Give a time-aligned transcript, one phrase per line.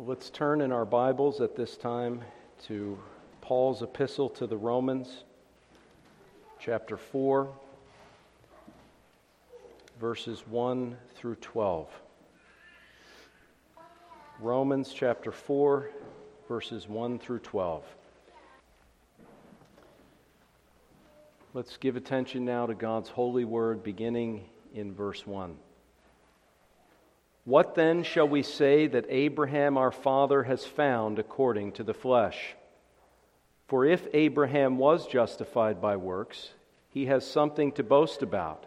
[0.00, 2.22] Let's turn in our Bibles at this time
[2.68, 2.96] to
[3.40, 5.24] Paul's epistle to the Romans,
[6.60, 7.48] chapter 4,
[9.98, 11.88] verses 1 through 12.
[14.38, 15.90] Romans chapter 4,
[16.46, 17.82] verses 1 through 12.
[21.54, 25.56] Let's give attention now to God's holy word beginning in verse 1.
[27.48, 32.54] What then shall we say that Abraham our father has found according to the flesh?
[33.68, 36.50] For if Abraham was justified by works,
[36.90, 38.66] he has something to boast about,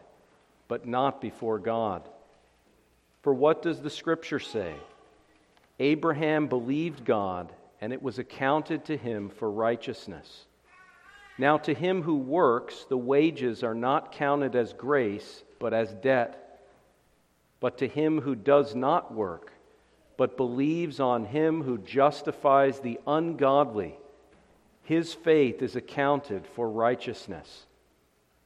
[0.67, 2.09] but not before God.
[3.21, 4.73] For what does the Scripture say?
[5.79, 10.47] Abraham believed God, and it was accounted to him for righteousness.
[11.37, 16.40] Now, to him who works, the wages are not counted as grace, but as debt.
[17.61, 19.53] But to him who does not work,
[20.17, 23.95] but believes on him who justifies the ungodly,
[24.83, 27.67] his faith is accounted for righteousness.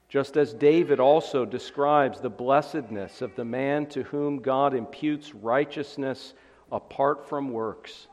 [0.10, 6.34] Just as David also describes the blessedness of the man to whom God imputes righteousness
[6.72, 8.08] apart from works.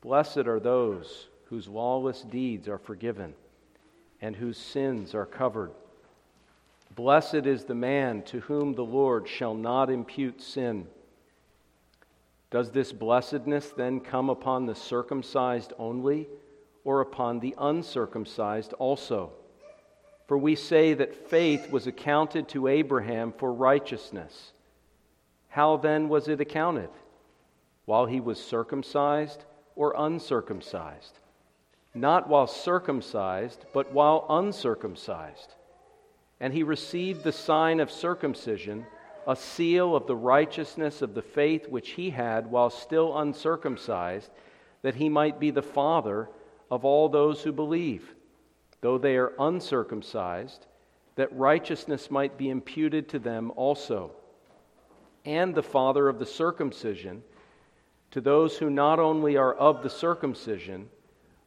[0.00, 3.34] Blessed are those whose lawless deeds are forgiven
[4.20, 5.72] and whose sins are covered.
[6.94, 10.86] Blessed is the man to whom the Lord shall not impute sin.
[12.50, 16.28] Does this blessedness then come upon the circumcised only,
[16.84, 19.32] or upon the uncircumcised also?
[20.28, 24.52] For we say that faith was accounted to Abraham for righteousness.
[25.48, 26.90] How then was it accounted?
[27.86, 31.18] While he was circumcised or uncircumcised?
[31.92, 35.54] Not while circumcised, but while uncircumcised
[36.40, 38.86] and he received the sign of circumcision,
[39.26, 44.30] a seal of the righteousness of the faith which he had while still uncircumcised,
[44.82, 46.28] that he might be the father
[46.70, 48.14] of all those who believe,
[48.80, 50.66] though they are uncircumcised,
[51.16, 54.10] that righteousness might be imputed to them also,
[55.24, 57.22] and the father of the circumcision,
[58.10, 60.88] to those who not only are of the circumcision,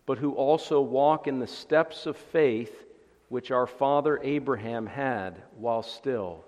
[0.06, 2.87] but who also walk in the steps of faith
[3.30, 6.46] which our father Abraham had while still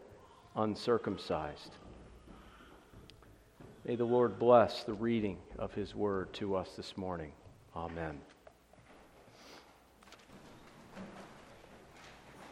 [0.55, 1.71] uncircumcised.
[3.85, 7.31] May the Lord bless the reading of his word to us this morning.
[7.75, 8.19] Amen.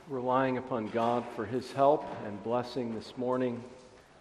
[0.10, 3.62] Relying upon God for his help and blessing this morning,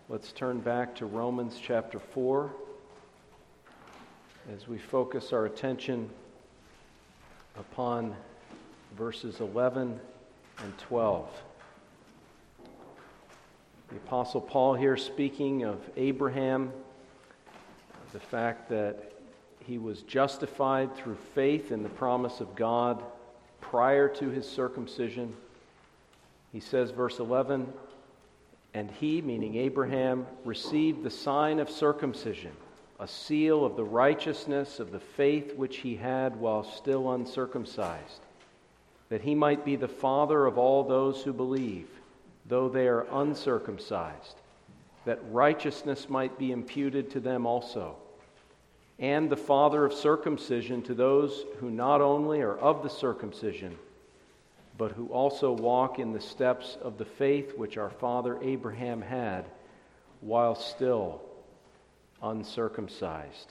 [0.08, 2.52] let's turn back to Romans chapter 4
[4.52, 6.10] as we focus our attention
[7.56, 8.14] upon
[8.96, 10.00] verses 11
[10.62, 11.28] and 12.
[13.90, 16.72] The Apostle Paul here speaking of Abraham,
[18.14, 19.12] the fact that
[19.66, 23.02] he was justified through faith in the promise of God
[23.60, 25.36] prior to his circumcision.
[26.52, 27.70] He says, verse 11,
[28.72, 32.52] and he, meaning Abraham, received the sign of circumcision,
[32.98, 38.25] a seal of the righteousness of the faith which he had while still uncircumcised
[39.08, 41.88] that he might be the father of all those who believe,
[42.46, 44.36] though they are uncircumcised,
[45.04, 47.96] that righteousness might be imputed to them also,
[48.98, 53.76] and the father of circumcision to those who not only are of the circumcision,
[54.78, 59.44] but who also walk in the steps of the faith which our father Abraham had
[60.20, 61.22] while still
[62.22, 63.48] uncircumcised.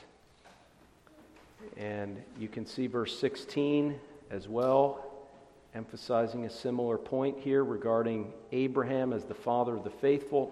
[1.77, 3.99] And you can see verse 16
[4.29, 5.14] as well
[5.75, 10.51] emphasizing a similar point here regarding Abraham as the father of the faithful.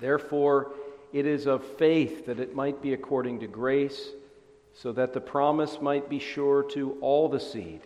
[0.00, 0.72] Therefore,
[1.12, 4.08] it is of faith that it might be according to grace,
[4.72, 7.82] so that the promise might be sure to all the seed,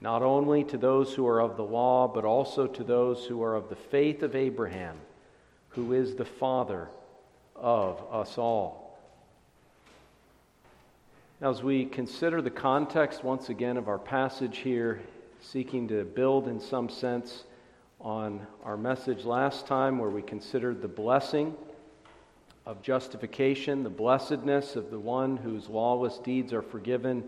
[0.00, 3.54] not only to those who are of the law, but also to those who are
[3.54, 4.96] of the faith of Abraham,
[5.68, 6.88] who is the father
[7.54, 8.98] of us all.
[11.40, 15.00] Now, as we consider the context once again of our passage here
[15.40, 17.44] seeking to build in some sense
[18.00, 21.54] on our message last time where we considered the blessing
[22.66, 27.24] of justification, the blessedness of the one whose lawless deeds are forgiven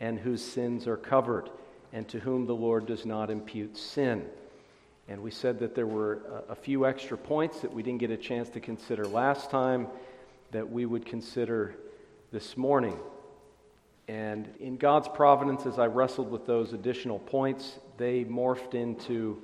[0.00, 1.50] and whose sins are covered,
[1.92, 4.24] and to whom the Lord does not impute sin.
[5.08, 8.16] And we said that there were a few extra points that we didn't get a
[8.16, 9.88] chance to consider last time
[10.52, 11.74] that we would consider
[12.32, 12.96] this morning.
[14.08, 19.42] And in God's providence, as I wrestled with those additional points, they morphed into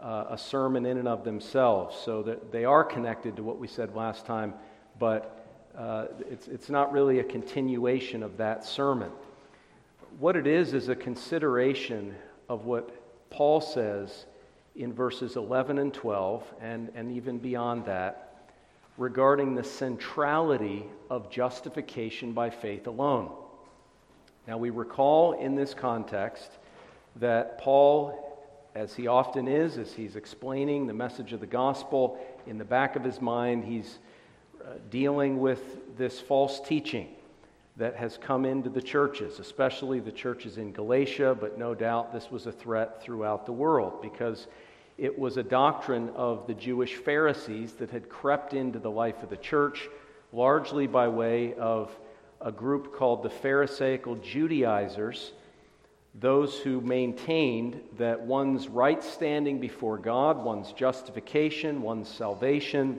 [0.00, 3.66] uh, a sermon in and of themselves, so that they are connected to what we
[3.66, 4.54] said last time,
[4.98, 5.46] but
[5.76, 9.10] uh, it's, it's not really a continuation of that sermon.
[10.18, 12.14] What it is is a consideration
[12.48, 12.90] of what
[13.30, 14.26] Paul says
[14.74, 18.46] in verses 11 and 12, and, and even beyond that,
[18.96, 23.30] regarding the centrality of justification by faith alone.
[24.48, 26.50] Now, we recall in this context
[27.16, 28.24] that Paul
[28.74, 32.96] as he often is, as he's explaining the message of the gospel, in the back
[32.96, 33.98] of his mind, he's
[34.62, 37.08] uh, dealing with this false teaching
[37.76, 42.30] that has come into the churches, especially the churches in Galatia, but no doubt this
[42.30, 44.46] was a threat throughout the world because
[44.96, 49.28] it was a doctrine of the Jewish Pharisees that had crept into the life of
[49.28, 49.88] the church,
[50.32, 51.90] largely by way of
[52.40, 55.32] a group called the Pharisaical Judaizers
[56.14, 62.98] those who maintained that one's right standing before God, one's justification, one's salvation,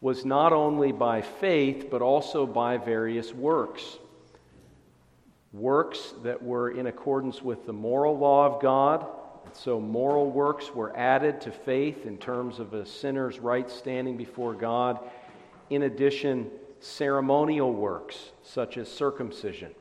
[0.00, 3.98] was not only by faith, but also by various works.
[5.52, 9.06] Works that were in accordance with the moral law of God.
[9.52, 14.54] So, moral works were added to faith in terms of a sinner's right standing before
[14.54, 15.00] God.
[15.70, 16.50] In addition,
[16.80, 19.74] ceremonial works, such as circumcision.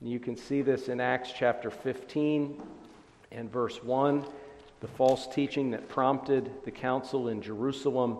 [0.00, 2.60] You can see this in Acts chapter 15
[3.30, 4.24] and verse 1.
[4.80, 8.18] The false teaching that prompted the council in Jerusalem.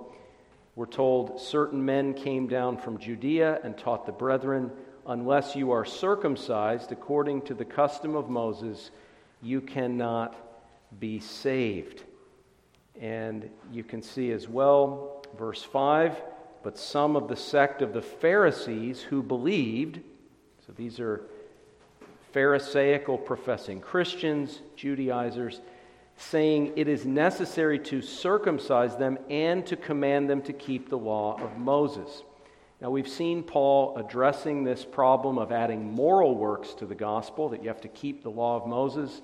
[0.77, 4.71] We're told certain men came down from Judea and taught the brethren,
[5.07, 8.91] unless you are circumcised according to the custom of Moses,
[9.43, 10.37] you cannot
[11.01, 12.05] be saved.
[13.01, 16.23] And you can see as well, verse 5
[16.63, 20.01] but some of the sect of the Pharisees who believed,
[20.67, 21.25] so these are
[22.33, 25.61] Pharisaical professing Christians, Judaizers,
[26.17, 31.39] saying it is necessary to circumcise them and to command them to keep the law
[31.43, 32.23] of Moses.
[32.81, 37.63] Now, we've seen Paul addressing this problem of adding moral works to the gospel, that
[37.63, 39.23] you have to keep the law of Moses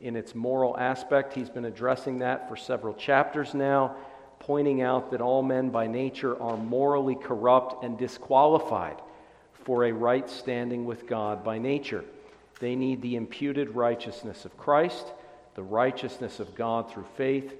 [0.00, 1.34] in its moral aspect.
[1.34, 3.96] He's been addressing that for several chapters now,
[4.40, 8.96] pointing out that all men by nature are morally corrupt and disqualified
[9.64, 12.04] for a right standing with God by nature.
[12.60, 15.06] They need the imputed righteousness of Christ,
[15.54, 17.54] the righteousness of God through faith.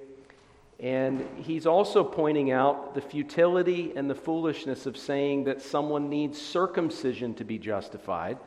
[0.79, 6.41] And he's also pointing out the futility and the foolishness of saying that someone needs
[6.41, 8.37] circumcision to be justified.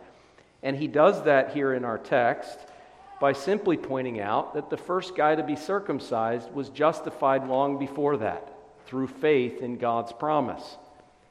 [0.62, 2.58] And he does that here in our text
[3.22, 8.16] by simply pointing out that the first guy to be circumcised was justified long before
[8.16, 8.52] that
[8.84, 10.76] through faith in God's promise.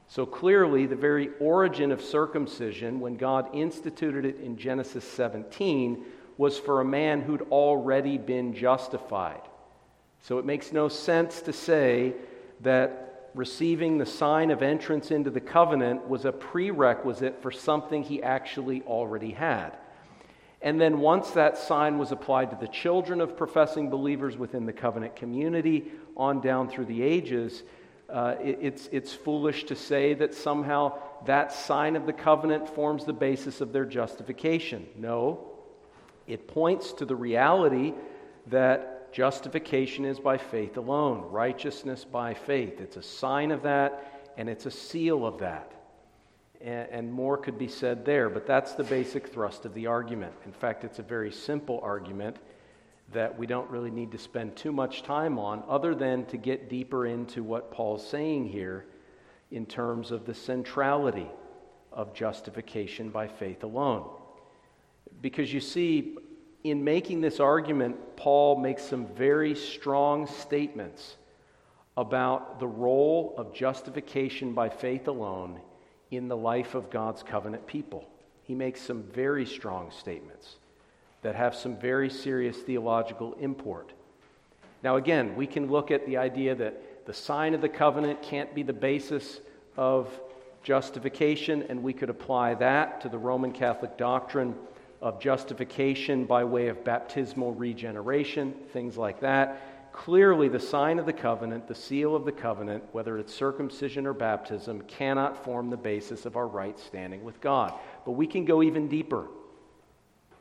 [0.07, 6.05] So clearly, the very origin of circumcision, when God instituted it in Genesis 17,
[6.37, 9.41] was for a man who'd already been justified.
[10.21, 12.13] So it makes no sense to say
[12.61, 18.23] that receiving the sign of entrance into the covenant was a prerequisite for something he
[18.23, 19.75] actually already had.
[20.61, 24.73] And then once that sign was applied to the children of professing believers within the
[24.73, 27.63] covenant community, on down through the ages,
[28.09, 30.93] uh, it, it's, it's foolish to say that somehow
[31.25, 34.85] that sign of the covenant forms the basis of their justification.
[34.95, 35.47] No,
[36.27, 37.93] it points to the reality
[38.47, 42.79] that justification is by faith alone, righteousness by faith.
[42.79, 45.71] It's a sign of that, and it's a seal of that.
[46.63, 50.33] And, and more could be said there, but that's the basic thrust of the argument.
[50.45, 52.37] In fact, it's a very simple argument
[53.13, 56.69] that we don't really need to spend too much time on, other than to get
[56.69, 58.85] deeper into what Paul's saying here
[59.51, 61.27] in terms of the centrality
[61.91, 64.09] of justification by faith alone.
[65.21, 66.17] Because you see,
[66.63, 71.17] in making this argument, Paul makes some very strong statements
[71.97, 75.59] about the role of justification by faith alone
[76.11, 78.05] in the life of God's covenant people.
[78.43, 80.57] He makes some very strong statements
[81.21, 83.91] that have some very serious theological import.
[84.83, 88.53] Now, again, we can look at the idea that the sign of the covenant can't
[88.53, 89.39] be the basis
[89.77, 90.19] of
[90.63, 94.55] justification, and we could apply that to the Roman Catholic doctrine
[95.01, 99.70] of justification by way of baptismal regeneration, things like that.
[99.93, 104.13] Clearly, the sign of the covenant, the seal of the covenant, whether it's circumcision or
[104.13, 107.73] baptism, cannot form the basis of our right standing with God.
[108.05, 109.27] But we can go even deeper.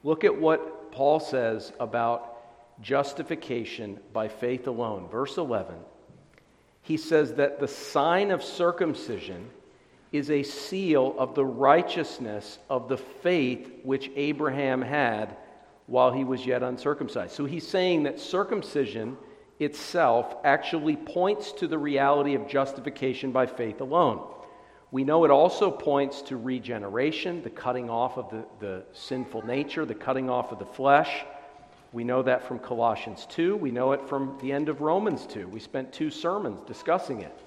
[0.05, 2.37] Look at what Paul says about
[2.81, 5.09] justification by faith alone.
[5.09, 5.75] Verse 11.
[6.83, 9.51] He says that the sign of circumcision
[10.13, 15.37] is a seal of the righteousness of the faith which Abraham had
[15.87, 17.35] while he was yet uncircumcised.
[17.35, 19.17] So he's saying that circumcision
[19.61, 24.27] itself actually points to the reality of justification by faith alone.
[24.91, 29.85] We know it also points to regeneration, the cutting off of the, the sinful nature,
[29.85, 31.25] the cutting off of the flesh.
[31.93, 33.57] We know that from Colossians 2.
[33.57, 35.47] We know it from the end of Romans 2.
[35.47, 37.39] We spent two sermons discussing it.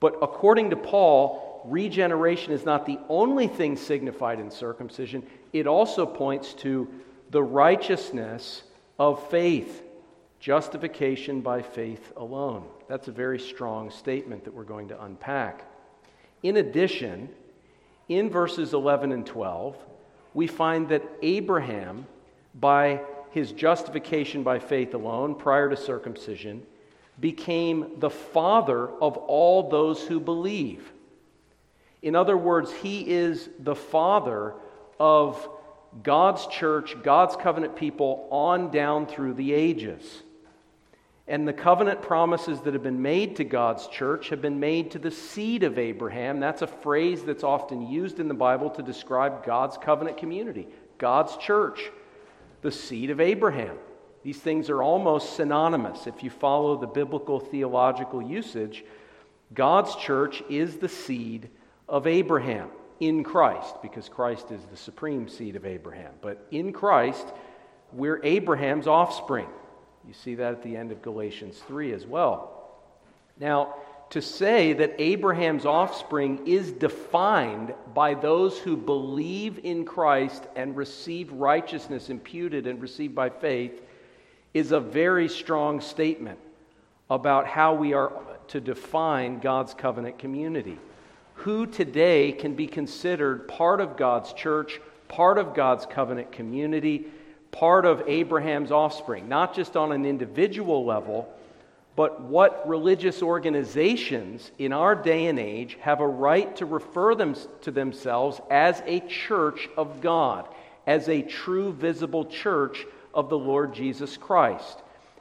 [0.00, 6.06] But according to Paul, regeneration is not the only thing signified in circumcision, it also
[6.06, 6.88] points to
[7.30, 8.62] the righteousness
[8.98, 9.82] of faith,
[10.40, 12.64] justification by faith alone.
[12.88, 15.64] That's a very strong statement that we're going to unpack.
[16.42, 17.28] In addition,
[18.08, 19.76] in verses 11 and 12,
[20.34, 22.06] we find that Abraham,
[22.54, 26.62] by his justification by faith alone, prior to circumcision,
[27.20, 30.92] became the father of all those who believe.
[32.00, 34.54] In other words, he is the father
[35.00, 35.48] of
[36.02, 40.22] God's church, God's covenant people, on down through the ages.
[41.28, 44.98] And the covenant promises that have been made to God's church have been made to
[44.98, 46.40] the seed of Abraham.
[46.40, 50.66] That's a phrase that's often used in the Bible to describe God's covenant community,
[50.96, 51.90] God's church,
[52.62, 53.76] the seed of Abraham.
[54.22, 56.06] These things are almost synonymous.
[56.06, 58.84] If you follow the biblical theological usage,
[59.52, 61.50] God's church is the seed
[61.90, 62.70] of Abraham
[63.00, 66.12] in Christ, because Christ is the supreme seed of Abraham.
[66.22, 67.26] But in Christ,
[67.92, 69.46] we're Abraham's offspring.
[70.08, 72.70] You see that at the end of Galatians 3 as well.
[73.38, 73.74] Now,
[74.10, 81.30] to say that Abraham's offspring is defined by those who believe in Christ and receive
[81.30, 83.82] righteousness imputed and received by faith
[84.54, 86.38] is a very strong statement
[87.10, 88.10] about how we are
[88.48, 90.78] to define God's covenant community
[91.34, 97.08] who today can be considered part of God's church, part of God's covenant community,
[97.50, 101.32] part of Abraham's offspring, not just on an individual level,
[101.96, 107.34] but what religious organizations in our day and age have a right to refer them
[107.62, 110.46] to themselves as a church of God,
[110.86, 114.78] as a true visible church of the Lord Jesus Christ,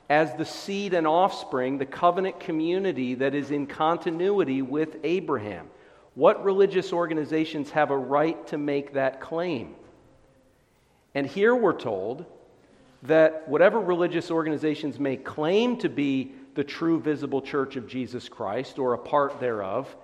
[0.08, 5.68] as the seed and offspring, the covenant community that is in continuity with Abraham.
[6.14, 9.76] What religious organizations have a right to make that claim?
[11.16, 12.26] And here we're told
[13.04, 18.80] that whatever religious organizations may claim to be the true visible church of Jesus Christ
[18.80, 19.96] or a part thereof,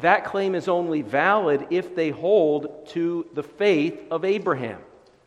[0.00, 4.80] that claim is only valid if they hold to the faith of Abraham,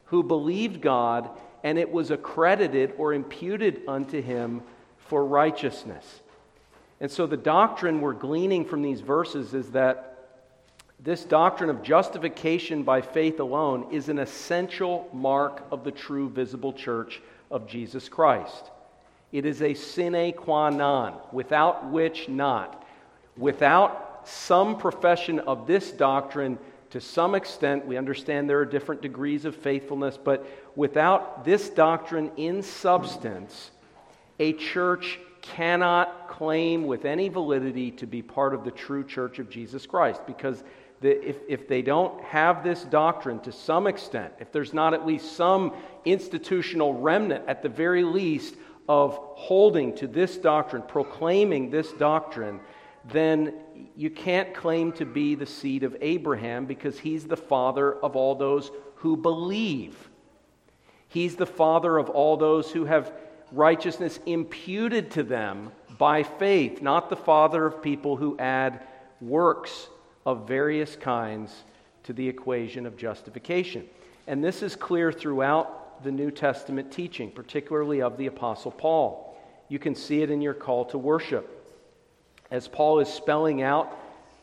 [0.06, 1.30] who believed God
[1.64, 4.62] and it was accredited or imputed unto him
[4.98, 6.22] for righteousness.
[7.02, 10.15] And so the doctrine we're gleaning from these verses is that
[11.06, 16.74] this doctrine of justification by faith alone is an essential mark of the true visible
[16.74, 17.22] church
[17.52, 18.72] of Jesus Christ.
[19.32, 22.84] It is a sine qua non, without which not.
[23.38, 26.58] Without some profession of this doctrine,
[26.90, 32.32] to some extent, we understand there are different degrees of faithfulness, but without this doctrine
[32.36, 33.70] in substance,
[34.40, 39.48] a church cannot claim with any validity to be part of the true church of
[39.52, 40.64] Jesus Christ because
[41.02, 45.06] the, if, if they don't have this doctrine to some extent, if there's not at
[45.06, 45.74] least some
[46.06, 48.56] institutional remnant at the very least
[48.88, 52.60] of holding to this doctrine, proclaiming this doctrine,
[53.12, 53.54] then
[53.96, 58.36] you can't claim to be the seed of Abraham because he's the father of all
[58.36, 60.10] those who believe.
[61.08, 63.14] He's the father of all those who have
[63.52, 68.86] righteousness imputed to them by faith, not the father of people who add
[69.22, 69.88] works
[70.26, 71.64] of various kinds
[72.04, 73.86] to the equation of justification.
[74.28, 79.38] And this is clear throughout the New Testament teaching, particularly of the Apostle Paul.
[79.70, 81.52] You can see it in your call to worship.
[82.52, 83.98] As Paul is spelling out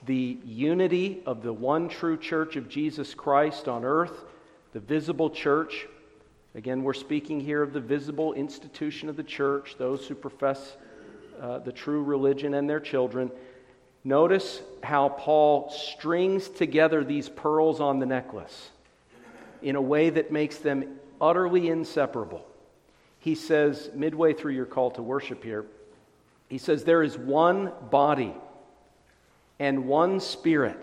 [0.07, 4.25] the unity of the one true church of Jesus Christ on earth,
[4.73, 5.87] the visible church,
[6.55, 10.77] Again, we're speaking here of the visible institution of the church, those who profess
[11.41, 13.31] uh, the true religion and their children.
[14.05, 18.71] Notice how Paul strings together these pearls on the necklace
[19.63, 22.45] in a way that makes them utterly inseparable.
[23.21, 25.65] He says, midway through your call to worship here,
[26.49, 28.35] he says, There is one body
[29.61, 30.83] and one spirit.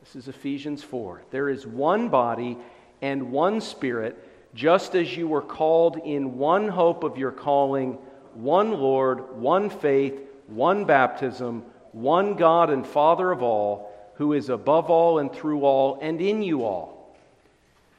[0.00, 1.22] This is Ephesians 4.
[1.30, 2.56] There is one body
[3.02, 4.16] and one spirit
[4.54, 7.98] just as you were called in one hope of your calling,
[8.32, 11.62] one Lord, one faith, one baptism,
[11.96, 16.42] one God and Father of all, who is above all and through all and in
[16.42, 17.16] you all.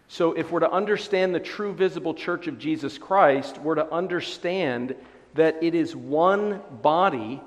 [0.07, 4.95] So, if we're to understand the true visible church of Jesus Christ, we're to understand
[5.35, 7.41] that it is one body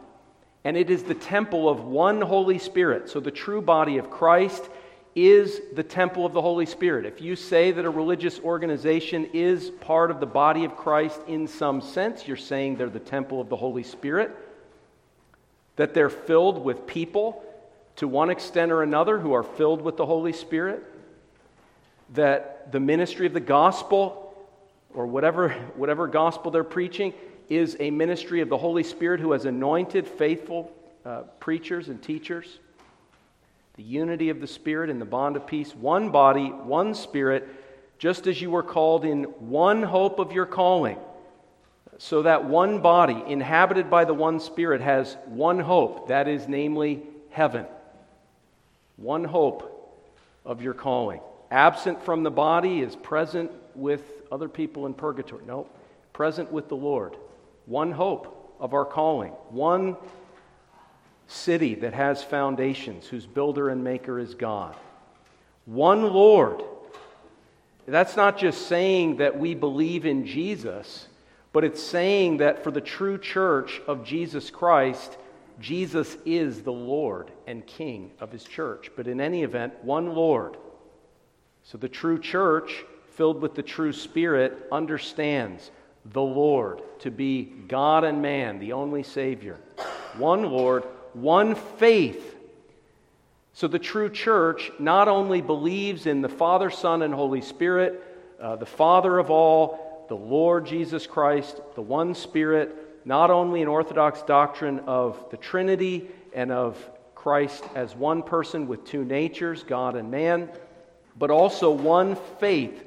[0.65, 3.09] And it is the temple of one Holy Spirit.
[3.09, 4.69] So the true body of Christ
[5.15, 7.07] is the temple of the Holy Spirit.
[7.07, 11.49] If you say that a religious organization is part of the body of Christ in
[11.49, 14.37] some sense, you're saying they're the temple of the Holy Spirit,
[15.77, 17.43] that they're filled with people
[17.97, 20.83] to one extent or another who are filled with the Holy Spirit,
[22.15, 24.35] that the ministry of the gospel
[24.95, 27.13] or whatever, whatever gospel they're preaching
[27.49, 30.73] is a ministry of the Holy Spirit who has anointed faithful
[31.05, 32.59] uh, preachers and teachers.
[33.77, 37.49] The unity of the Spirit and the bond of peace, one body, one Spirit,
[37.99, 40.97] just as you were called in one hope of your calling.
[42.03, 47.03] So that one body, inhabited by the one Spirit, has one hope, that is, namely,
[47.29, 47.67] heaven.
[48.97, 50.01] One hope
[50.47, 51.21] of your calling.
[51.51, 54.01] Absent from the body is present with
[54.33, 55.45] other people in purgatory.
[55.45, 55.67] No,
[56.15, 57.19] present with the Lord.
[57.67, 59.33] One hope of our calling.
[59.51, 59.99] One
[61.27, 64.75] city that has foundations, whose builder and maker is God.
[65.67, 66.63] One Lord.
[67.87, 71.07] That's not just saying that we believe in Jesus,
[71.53, 75.17] but it's saying that for the true church of Jesus Christ,
[75.61, 78.91] Jesus is the Lord and King of his church.
[78.97, 80.57] But in any event, one Lord.
[81.65, 85.71] So the true church, filled with the true Spirit, understands
[86.13, 89.59] the Lord to be God and man, the only Savior.
[90.17, 92.37] One Lord, one faith.
[93.53, 98.03] So the true church not only believes in the Father, Son, and Holy Spirit,
[98.41, 103.69] uh, the Father of all, the Lord Jesus Christ, the one Spirit, not only an
[103.69, 106.77] Orthodox doctrine of the Trinity and of
[107.15, 110.51] Christ as one person with two natures, God and man,
[111.17, 112.85] but also one faith.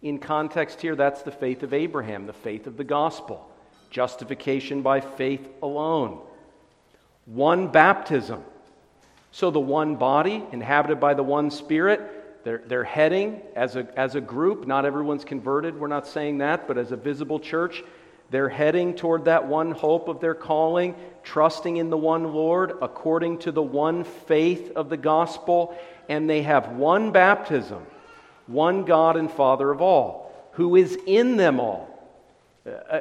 [0.00, 3.46] In context here, that's the faith of Abraham, the faith of the gospel,
[3.90, 6.20] justification by faith alone
[7.26, 8.42] one baptism.
[9.30, 12.00] So the one body, inhabited by the one spirit,
[12.46, 14.68] they're, they're heading as a, as a group.
[14.68, 17.82] Not everyone's converted, we're not saying that, but as a visible church,
[18.30, 20.94] they're heading toward that one hope of their calling,
[21.24, 25.76] trusting in the one Lord according to the one faith of the gospel,
[26.08, 27.84] and they have one baptism,
[28.46, 31.96] one God and Father of all, who is in them all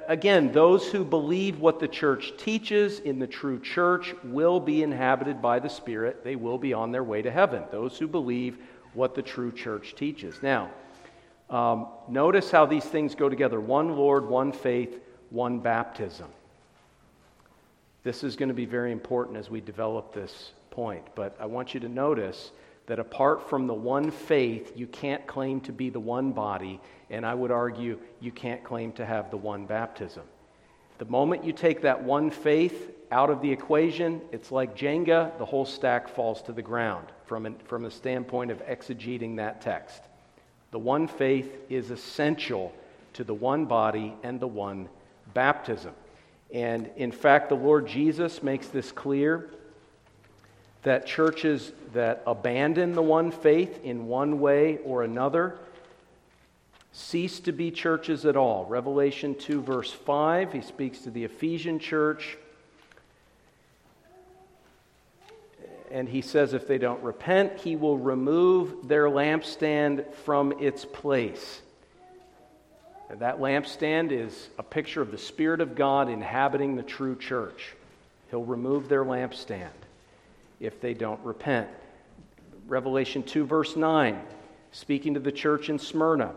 [0.07, 5.41] Again, those who believe what the church teaches in the true church will be inhabited
[5.41, 6.23] by the Spirit.
[6.23, 7.63] They will be on their way to heaven.
[7.71, 8.59] Those who believe
[8.95, 10.41] what the true church teaches.
[10.41, 10.71] Now,
[11.49, 16.27] um, notice how these things go together one Lord, one faith, one baptism.
[18.03, 21.73] This is going to be very important as we develop this point, but I want
[21.73, 22.51] you to notice
[22.87, 26.79] that apart from the one faith, you can't claim to be the one body,
[27.09, 30.23] and I would argue you can't claim to have the one baptism.
[30.99, 35.45] The moment you take that one faith out of the equation, it's like Jenga, the
[35.45, 40.01] whole stack falls to the ground from, an, from a standpoint of exegeting that text.
[40.71, 42.73] The one faith is essential
[43.13, 44.89] to the one body and the one
[45.33, 45.93] baptism.
[46.53, 49.49] And in fact, the Lord Jesus makes this clear
[50.83, 55.57] that churches that abandon the one faith in one way or another
[56.91, 58.65] cease to be churches at all.
[58.65, 62.37] Revelation 2, verse 5, he speaks to the Ephesian church.
[65.91, 71.61] And he says, if they don't repent, he will remove their lampstand from its place.
[73.09, 77.75] And that lampstand is a picture of the Spirit of God inhabiting the true church.
[78.29, 79.69] He'll remove their lampstand
[80.59, 81.69] if they don't repent.
[82.67, 84.19] Revelation 2, verse 9,
[84.71, 86.33] speaking to the church in Smyrna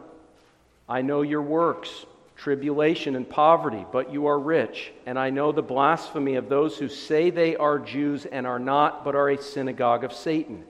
[0.89, 2.07] I know your works,
[2.39, 4.93] tribulation and poverty, but you are rich.
[5.05, 9.05] And I know the blasphemy of those who say they are Jews and are not,
[9.05, 10.65] but are a synagogue of Satan.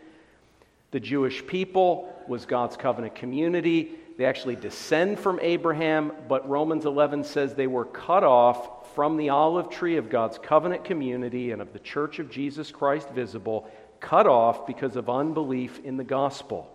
[0.90, 3.92] The Jewish people was God's covenant community.
[4.16, 9.28] They actually descend from Abraham, but Romans 11 says they were cut off from the
[9.28, 14.26] olive tree of God's covenant community and of the church of Jesus Christ visible, cut
[14.26, 16.74] off because of unbelief in the gospel.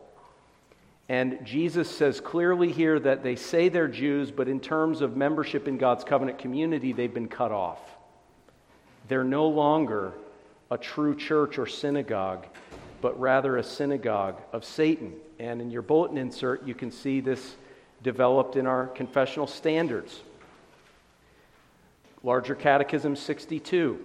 [1.10, 5.68] And Jesus says clearly here that they say they're Jews, but in terms of membership
[5.68, 7.80] in God's covenant community, they've been cut off.
[9.10, 10.14] They're no longer
[10.72, 12.48] a true church or synagogue,
[13.02, 15.14] but rather a synagogue of Satan.
[15.40, 17.56] And in your bulletin insert, you can see this
[18.02, 20.22] developed in our confessional standards.
[22.24, 24.00] Larger Catechism 62.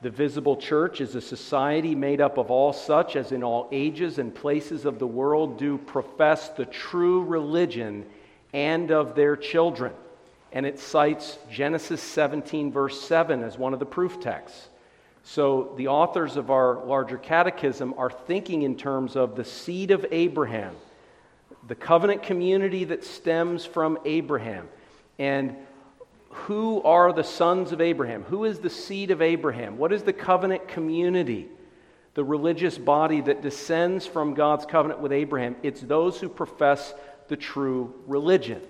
[0.00, 4.18] The visible church is a society made up of all such as in all ages
[4.18, 8.06] and places of the world do profess the true religion
[8.52, 9.92] and of their children.
[10.52, 14.68] And it cites Genesis 17, verse 7, as one of the proof texts.
[15.24, 20.06] So the authors of our larger catechism are thinking in terms of the seed of
[20.12, 20.76] Abraham,
[21.66, 24.68] the covenant community that stems from Abraham.
[25.18, 25.56] And
[26.30, 28.22] who are the sons of Abraham?
[28.24, 29.78] Who is the seed of Abraham?
[29.78, 31.48] What is the covenant community?
[32.14, 35.56] The religious body that descends from God's covenant with Abraham.
[35.62, 36.94] It's those who profess
[37.28, 38.60] the true religion.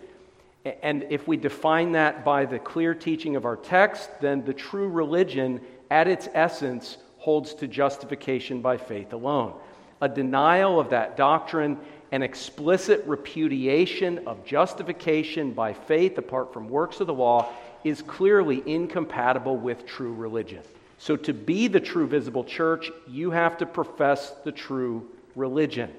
[0.82, 4.88] And if we define that by the clear teaching of our text, then the true
[4.88, 9.54] religion, at its essence, holds to justification by faith alone.
[10.00, 11.78] A denial of that doctrine,
[12.12, 17.52] an explicit repudiation of justification by faith apart from works of the law,
[17.84, 20.62] is clearly incompatible with true religion.
[20.98, 25.92] So, to be the true visible church, you have to profess the true religion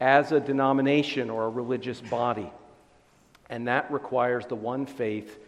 [0.00, 2.50] as a denomination or a religious body.
[3.48, 5.38] And that requires the one faith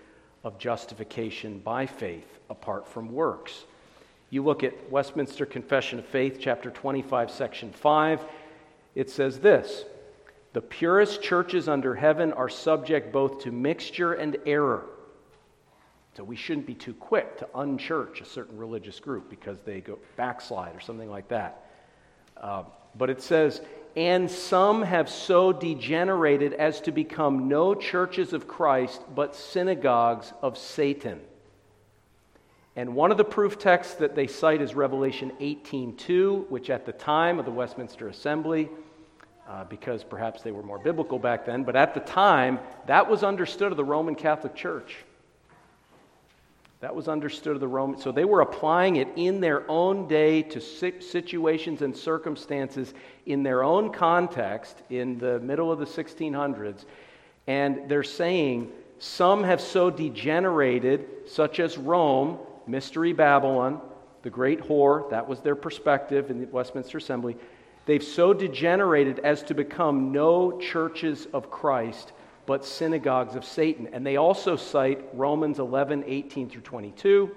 [0.44, 3.64] of justification by faith apart from works.
[4.30, 8.20] You look at Westminster Confession of Faith, chapter 25, section 5,
[8.96, 9.84] it says this
[10.54, 14.86] The purest churches under heaven are subject both to mixture and error.
[16.16, 19.98] So we shouldn't be too quick to unchurch a certain religious group because they go
[20.16, 21.70] backslide or something like that.
[22.38, 22.64] Uh,
[22.96, 23.60] but it says,
[23.96, 30.56] and some have so degenerated as to become no churches of Christ, but synagogues of
[30.56, 31.20] Satan.
[32.76, 36.92] And one of the proof texts that they cite is Revelation 18:2, which at the
[36.92, 38.70] time of the Westminster Assembly,
[39.48, 43.22] uh, because perhaps they were more biblical back then, but at the time that was
[43.22, 44.96] understood of the Roman Catholic Church.
[46.80, 47.98] That was understood of the Roman.
[47.98, 52.92] So they were applying it in their own day to situations and circumstances
[53.24, 56.84] in their own context in the middle of the 1600s.
[57.46, 63.80] And they're saying some have so degenerated, such as Rome, Mystery Babylon,
[64.22, 67.36] the great whore, that was their perspective in the Westminster Assembly.
[67.86, 72.12] They've so degenerated as to become no churches of Christ
[72.44, 73.88] but synagogues of Satan.
[73.92, 77.30] And they also cite Romans 11, 18 through 22,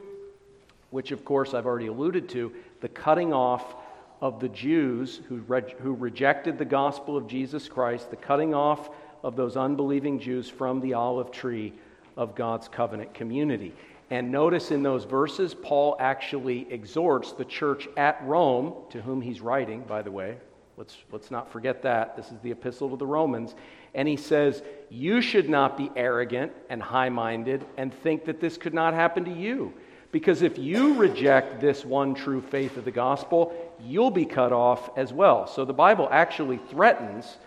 [0.92, 3.76] which, of course, I've already alluded to the cutting off
[4.22, 8.90] of the Jews who, re- who rejected the gospel of Jesus Christ, the cutting off
[9.24, 11.74] of those unbelieving Jews from the olive tree
[12.18, 13.74] of God's covenant community.
[14.12, 19.40] And notice in those verses, Paul actually exhorts the church at Rome, to whom he's
[19.40, 20.38] writing, by the way.
[20.78, 22.16] Let's, let's not forget that.
[22.16, 23.54] This is the epistle to the Romans.
[23.94, 28.58] And he says, You should not be arrogant and high minded and think that this
[28.58, 29.74] could not happen to you.
[30.12, 34.90] Because if you reject this one true faith of the gospel, you'll be cut off
[34.98, 35.46] as well.
[35.46, 37.38] So the Bible actually threatens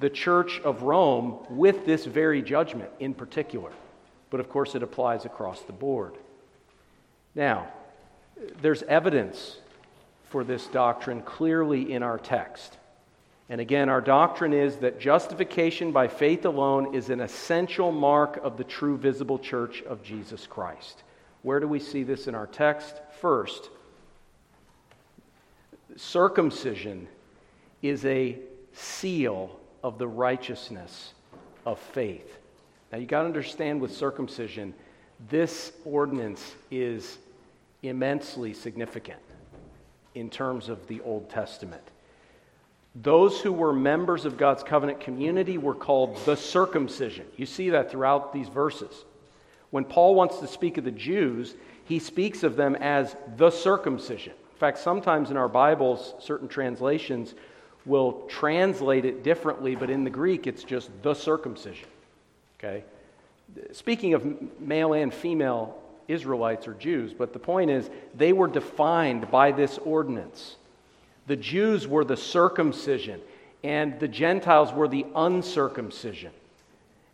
[0.00, 3.70] the church of Rome with this very judgment in particular.
[4.34, 6.14] But of course, it applies across the board.
[7.36, 7.68] Now,
[8.60, 9.58] there's evidence
[10.24, 12.76] for this doctrine clearly in our text.
[13.48, 18.56] And again, our doctrine is that justification by faith alone is an essential mark of
[18.56, 21.04] the true visible church of Jesus Christ.
[21.42, 23.00] Where do we see this in our text?
[23.20, 23.70] First,
[25.94, 27.06] circumcision
[27.82, 28.40] is a
[28.72, 31.14] seal of the righteousness
[31.64, 32.40] of faith.
[32.94, 34.72] Now, you got to understand with circumcision,
[35.28, 37.18] this ordinance is
[37.82, 39.18] immensely significant
[40.14, 41.82] in terms of the Old Testament.
[42.94, 47.26] Those who were members of God's covenant community were called the circumcision.
[47.36, 49.04] You see that throughout these verses.
[49.70, 54.34] When Paul wants to speak of the Jews, he speaks of them as the circumcision.
[54.52, 57.34] In fact, sometimes in our Bibles, certain translations
[57.86, 61.88] will translate it differently, but in the Greek, it's just the circumcision.
[62.64, 62.84] Okay?
[63.72, 69.30] Speaking of male and female Israelites or Jews, but the point is, they were defined
[69.30, 70.56] by this ordinance.
[71.26, 73.20] The Jews were the circumcision,
[73.62, 76.32] and the Gentiles were the uncircumcision.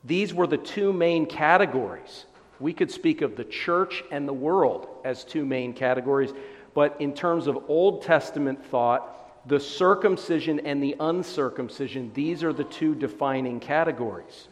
[0.04, 2.26] These were the two main categories.
[2.58, 6.32] We could speak of the church and the world as two main categories,
[6.74, 12.64] but in terms of Old Testament thought, the circumcision and the uncircumcision, these are the
[12.64, 14.48] two defining categories.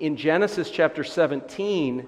[0.00, 2.06] In Genesis chapter 17,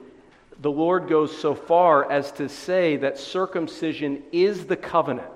[0.61, 5.29] the Lord goes so far as to say that circumcision is the covenant.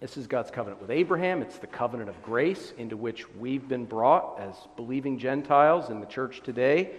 [0.00, 1.42] This is God's covenant with Abraham.
[1.42, 6.06] It's the covenant of grace into which we've been brought as believing Gentiles in the
[6.06, 6.90] church today.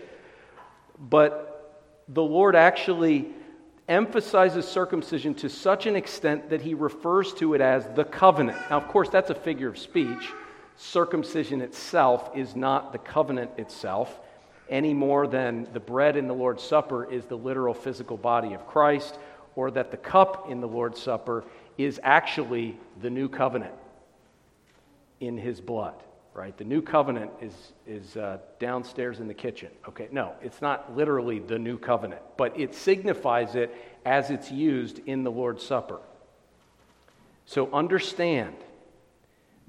[0.99, 1.77] But
[2.09, 3.27] the Lord actually
[3.87, 8.57] emphasizes circumcision to such an extent that he refers to it as the covenant.
[8.69, 10.31] Now, of course, that's a figure of speech.
[10.75, 14.19] Circumcision itself is not the covenant itself
[14.69, 18.65] any more than the bread in the Lord's Supper is the literal physical body of
[18.67, 19.17] Christ
[19.55, 21.43] or that the cup in the Lord's Supper
[21.77, 23.73] is actually the new covenant
[25.19, 25.95] in his blood,
[26.33, 26.57] right?
[26.57, 27.53] The new covenant is,
[27.87, 29.69] is uh, downstairs in the kitchen.
[29.87, 33.73] Okay, no, it's not literally the new covenant, but it signifies it
[34.05, 35.99] as it's used in the Lord's Supper.
[37.45, 38.55] So understand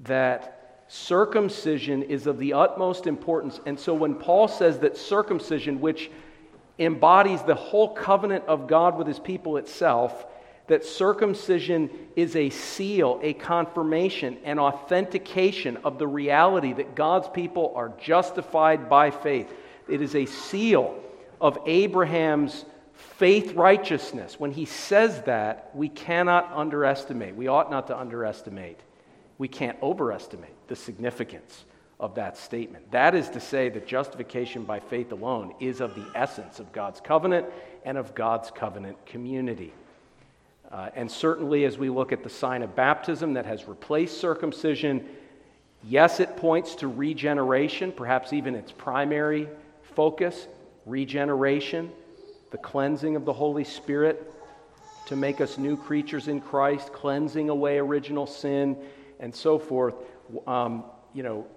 [0.01, 0.56] that
[0.87, 3.59] circumcision is of the utmost importance.
[3.65, 6.09] And so when Paul says that circumcision, which
[6.79, 10.25] embodies the whole covenant of God with his people itself,
[10.67, 17.73] that circumcision is a seal, a confirmation, an authentication of the reality that God's people
[17.75, 19.51] are justified by faith.
[19.87, 21.01] It is a seal
[21.39, 24.39] of Abraham's faith righteousness.
[24.39, 28.79] When he says that, we cannot underestimate, we ought not to underestimate,
[29.37, 31.65] we can't overestimate the significance
[31.99, 32.91] of that statement.
[32.91, 37.01] That is to say that justification by faith alone is of the essence of God's
[37.01, 37.47] covenant
[37.85, 39.73] and of God's covenant community.
[40.71, 45.07] Uh, and certainly, as we look at the sign of baptism that has replaced circumcision,
[45.83, 49.47] yes, it points to regeneration, perhaps even its primary
[49.95, 50.47] focus
[50.85, 51.91] regeneration,
[52.51, 54.33] the cleansing of the Holy Spirit
[55.07, 58.77] to make us new creatures in Christ, cleansing away original sin,
[59.19, 59.95] and so forth.
[60.45, 61.47] Um, you know,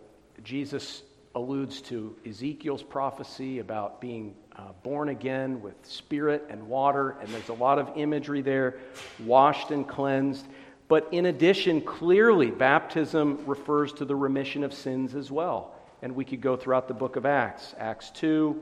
[0.43, 1.03] Jesus
[1.35, 7.49] alludes to Ezekiel's prophecy about being uh, born again with spirit and water, and there's
[7.49, 8.79] a lot of imagery there,
[9.21, 10.47] washed and cleansed.
[10.89, 15.75] But in addition, clearly, baptism refers to the remission of sins as well.
[16.03, 18.61] And we could go throughout the book of Acts Acts 2,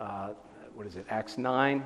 [0.00, 0.30] uh,
[0.74, 1.84] what is it, Acts 9,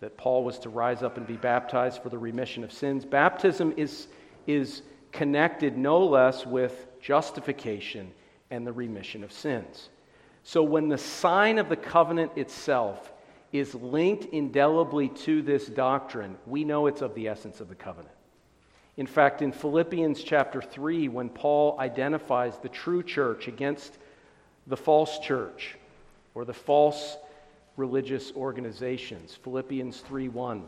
[0.00, 3.04] that Paul was to rise up and be baptized for the remission of sins.
[3.04, 4.08] Baptism is,
[4.46, 8.12] is connected no less with justification
[8.50, 9.88] and the remission of sins.
[10.44, 13.12] So when the sign of the covenant itself
[13.52, 18.14] is linked indelibly to this doctrine, we know it's of the essence of the covenant.
[18.96, 23.96] In fact, in Philippians chapter 3, when Paul identifies the true church against
[24.66, 25.76] the false church
[26.34, 27.16] or the false
[27.76, 30.66] religious organizations, Philippians 3:1,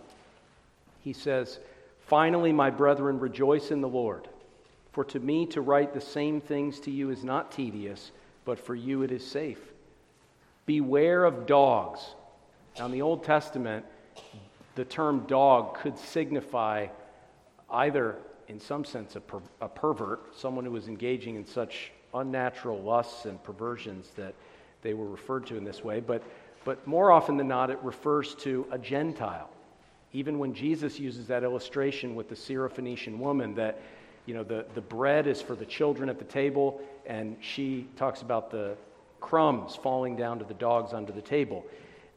[1.02, 1.58] he says,
[2.06, 4.28] "Finally, my brethren, rejoice in the Lord."
[4.92, 8.10] For to me to write the same things to you is not tedious,
[8.44, 9.60] but for you it is safe.
[10.66, 12.00] Beware of dogs.
[12.78, 13.84] Now, in the Old Testament,
[14.74, 16.88] the term dog could signify
[17.70, 18.16] either,
[18.48, 23.24] in some sense, a, per- a pervert, someone who was engaging in such unnatural lusts
[23.26, 24.34] and perversions that
[24.82, 26.22] they were referred to in this way, but,
[26.64, 29.50] but more often than not, it refers to a Gentile.
[30.12, 33.80] Even when Jesus uses that illustration with the Syrophoenician woman, that
[34.26, 38.22] you know, the, the bread is for the children at the table, and she talks
[38.22, 38.76] about the
[39.20, 41.64] crumbs falling down to the dogs under the table.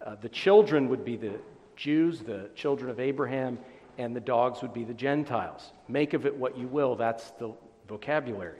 [0.05, 1.33] Uh, the children would be the
[1.75, 3.57] Jews, the children of Abraham,
[3.97, 5.71] and the dogs would be the Gentiles.
[5.87, 7.53] Make of it what you will, that's the
[7.87, 8.59] vocabulary.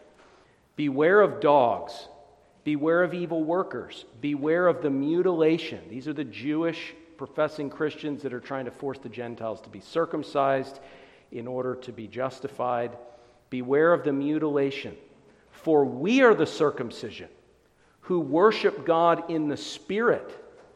[0.76, 2.08] Beware of dogs.
[2.64, 4.06] Beware of evil workers.
[4.22, 5.82] Beware of the mutilation.
[5.90, 9.80] These are the Jewish professing Christians that are trying to force the Gentiles to be
[9.80, 10.80] circumcised
[11.32, 12.98] in order to be justified.
[13.54, 14.98] Beware of the mutilation,
[15.52, 17.30] for we are the circumcision
[18.02, 20.28] who worship God in the Spirit,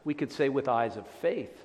[0.04, 1.64] we could say with eyes of faith,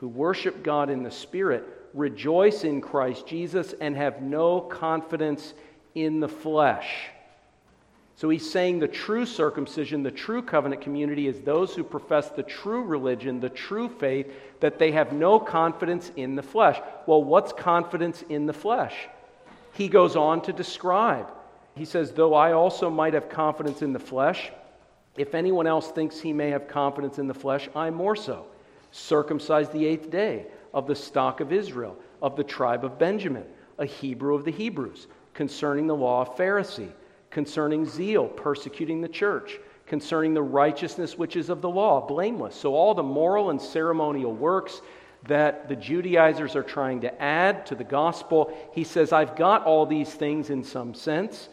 [0.00, 1.62] who worship God in the Spirit,
[1.94, 5.54] rejoice in Christ Jesus, and have no confidence
[5.94, 7.06] in the flesh.
[8.16, 12.42] So he's saying the true circumcision, the true covenant community is those who profess the
[12.42, 14.26] true religion, the true faith,
[14.58, 16.80] that they have no confidence in the flesh.
[17.06, 18.94] Well, what's confidence in the flesh?
[19.74, 21.30] He goes on to describe.
[21.74, 24.50] He says, Though I also might have confidence in the flesh,
[25.16, 28.46] if anyone else thinks he may have confidence in the flesh, I more so.
[28.90, 33.44] Circumcised the eighth day, of the stock of Israel, of the tribe of Benjamin,
[33.78, 36.90] a Hebrew of the Hebrews, concerning the law of Pharisee,
[37.30, 42.54] concerning zeal, persecuting the church, concerning the righteousness which is of the law, blameless.
[42.54, 44.82] So all the moral and ceremonial works
[45.26, 48.56] that the Judaizers are trying to add to the gospel.
[48.72, 51.48] He says, I've got all these things in some sense.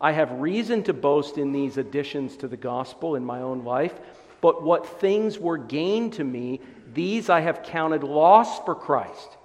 [0.00, 3.94] I have reason to boast in these additions to the gospel in my own life,
[4.40, 6.60] but what things were gained to me,
[6.92, 9.36] these I have counted loss for Christ.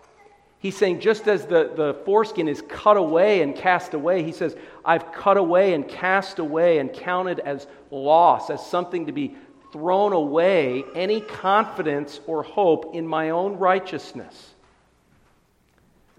[0.59, 4.55] He's saying, just as the, the foreskin is cut away and cast away, he says,
[4.83, 9.35] I've cut away and cast away and counted as loss, as something to be
[9.71, 14.53] thrown away any confidence or hope in my own righteousness.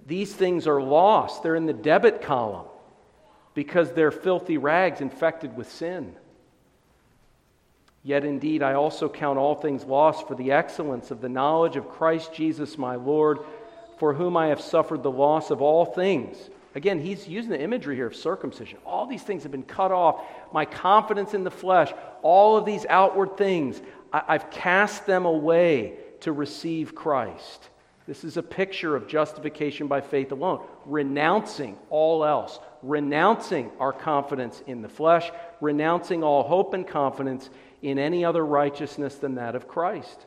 [0.06, 1.42] These things are lost.
[1.42, 2.66] They're in the debit column
[3.54, 6.14] because they're filthy rags infected with sin.
[8.02, 11.90] Yet indeed, I also count all things lost for the excellence of the knowledge of
[11.90, 13.40] Christ Jesus my Lord,
[13.98, 16.38] for whom I have suffered the loss of all things.
[16.78, 18.78] Again, he's using the imagery here of circumcision.
[18.86, 20.24] All these things have been cut off.
[20.52, 25.98] My confidence in the flesh, all of these outward things, I- have cast them away
[26.20, 27.68] to receive Christ.
[28.06, 34.62] This is a picture of justification by faith alone, renouncing all else, renouncing our confidence
[34.68, 37.50] in the flesh, renouncing all hope and confidence
[37.82, 40.26] in any other righteousness than that of Christ.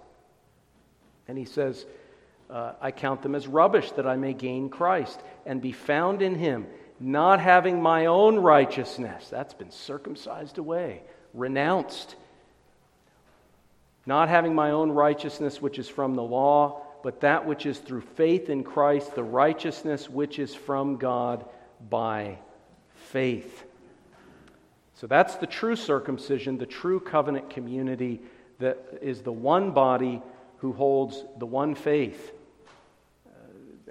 [1.30, 1.86] And he says,
[2.52, 6.36] uh, I count them as rubbish that I may gain Christ and be found in
[6.36, 6.68] him,
[7.00, 9.30] not having my own righteousness.
[9.30, 11.02] That's been circumcised away,
[11.34, 12.16] renounced.
[14.06, 18.02] Not having my own righteousness, which is from the law, but that which is through
[18.02, 21.46] faith in Christ, the righteousness which is from God
[21.90, 22.38] by
[22.96, 23.64] faith.
[24.96, 28.22] So that's the true circumcision, the true covenant community
[28.60, 30.22] that is the one body
[30.58, 32.32] who holds the one faith.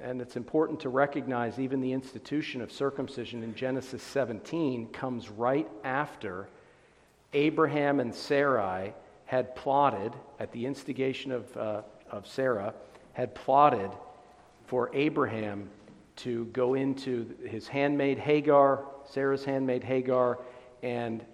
[0.03, 5.69] And it's important to recognize even the institution of circumcision in Genesis 17 comes right
[5.85, 6.49] after
[7.35, 8.95] Abraham and Sarai
[9.27, 12.75] had plotted, at the instigation of, uh, of Sarah,
[13.13, 13.91] had plotted
[14.67, 15.69] for Abraham
[16.17, 20.39] to go into his handmaid Hagar, Sarah's handmaid Hagar,
[20.83, 21.25] and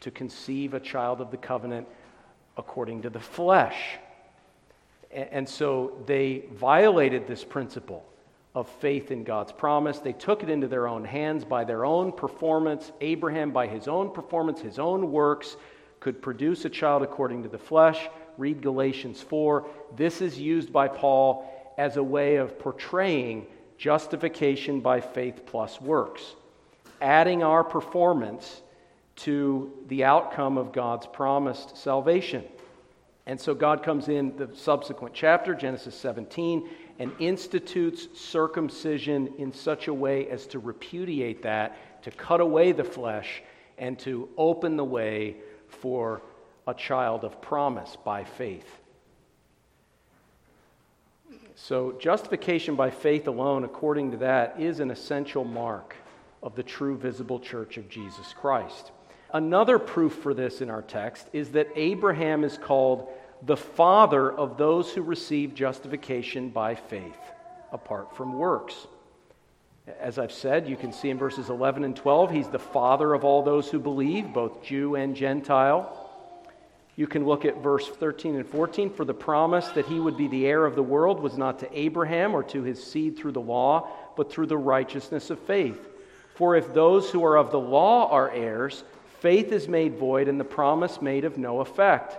[0.00, 1.88] to conceive a child of the covenant
[2.56, 3.98] according to the flesh.
[5.14, 8.04] And so they violated this principle
[8.54, 9.98] of faith in God's promise.
[9.98, 12.92] They took it into their own hands by their own performance.
[13.00, 15.56] Abraham, by his own performance, his own works,
[16.00, 18.08] could produce a child according to the flesh.
[18.38, 19.66] Read Galatians 4.
[19.96, 23.46] This is used by Paul as a way of portraying
[23.78, 26.34] justification by faith plus works,
[27.00, 28.62] adding our performance
[29.16, 32.44] to the outcome of God's promised salvation.
[33.26, 39.88] And so God comes in the subsequent chapter, Genesis 17, and institutes circumcision in such
[39.88, 43.42] a way as to repudiate that, to cut away the flesh,
[43.78, 45.36] and to open the way
[45.68, 46.22] for
[46.66, 48.80] a child of promise by faith.
[51.56, 55.96] So, justification by faith alone, according to that, is an essential mark
[56.42, 58.90] of the true visible church of Jesus Christ.
[59.34, 63.08] Another proof for this in our text is that Abraham is called
[63.42, 67.18] the father of those who receive justification by faith
[67.72, 68.86] apart from works.
[70.00, 73.24] As I've said, you can see in verses 11 and 12, he's the father of
[73.24, 76.00] all those who believe, both Jew and Gentile.
[76.94, 78.90] You can look at verse 13 and 14.
[78.90, 81.78] For the promise that he would be the heir of the world was not to
[81.78, 85.88] Abraham or to his seed through the law, but through the righteousness of faith.
[86.36, 88.84] For if those who are of the law are heirs,
[89.24, 92.18] faith is made void and the promise made of no effect.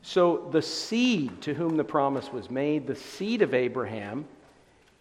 [0.00, 4.24] So the seed to whom the promise was made, the seed of Abraham,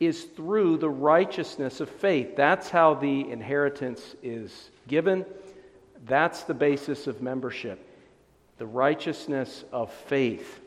[0.01, 2.36] is through the righteousness of faith.
[2.36, 5.25] That's how the inheritance is given.
[6.06, 7.80] That's the basis of membership.
[8.58, 10.60] The righteousness of faith.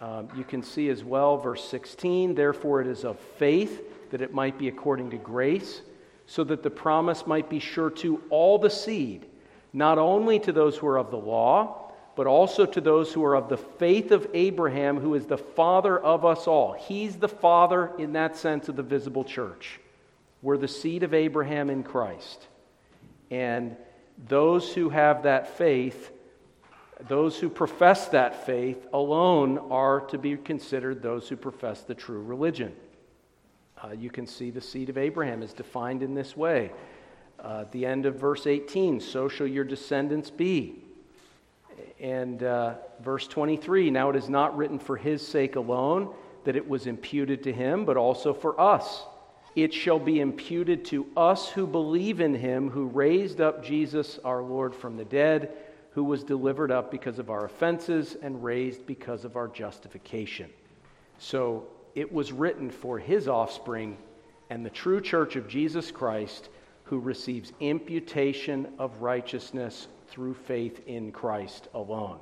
[0.00, 4.32] Um, you can see as well, verse 16, therefore it is of faith that it
[4.32, 5.80] might be according to grace,
[6.28, 9.26] so that the promise might be sure to all the seed
[9.72, 13.36] not only to those who are of the law, but also to those who are
[13.36, 16.72] of the faith of Abraham, who is the father of us all.
[16.72, 19.78] He's the father, in that sense, of the visible church.
[20.42, 22.46] We're the seed of Abraham in Christ.
[23.30, 23.76] And
[24.26, 26.10] those who have that faith,
[27.06, 32.22] those who profess that faith alone, are to be considered those who profess the true
[32.22, 32.74] religion.
[33.80, 36.72] Uh, you can see the seed of Abraham is defined in this way.
[37.42, 40.82] Uh, at the end of verse 18, so shall your descendants be.
[42.00, 46.12] And uh, verse 23, now it is not written for his sake alone
[46.44, 49.02] that it was imputed to him, but also for us.
[49.54, 54.42] It shall be imputed to us who believe in him who raised up Jesus our
[54.42, 55.50] Lord from the dead,
[55.92, 60.50] who was delivered up because of our offenses and raised because of our justification.
[61.18, 63.96] So it was written for his offspring
[64.50, 66.48] and the true church of Jesus Christ
[66.88, 72.18] who receives imputation of righteousness through faith in Christ alone.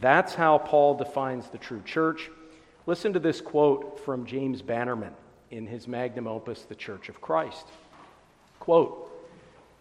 [0.00, 2.30] That's how Paul defines the true church.
[2.86, 5.14] Listen to this quote from James Bannerman
[5.50, 7.66] in his magnum opus, The Church of Christ.
[8.60, 9.10] Quote,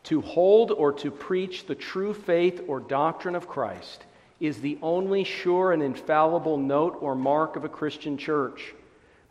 [0.03, 4.03] to hold or to preach the true faith or doctrine of Christ
[4.39, 8.73] is the only sure and infallible note or mark of a Christian church,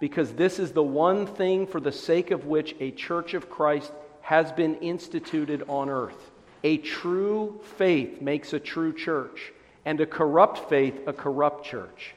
[0.01, 3.93] because this is the one thing for the sake of which a church of Christ
[4.23, 6.31] has been instituted on earth.
[6.65, 9.53] A true faith makes a true church,
[9.85, 12.15] and a corrupt faith a corrupt church.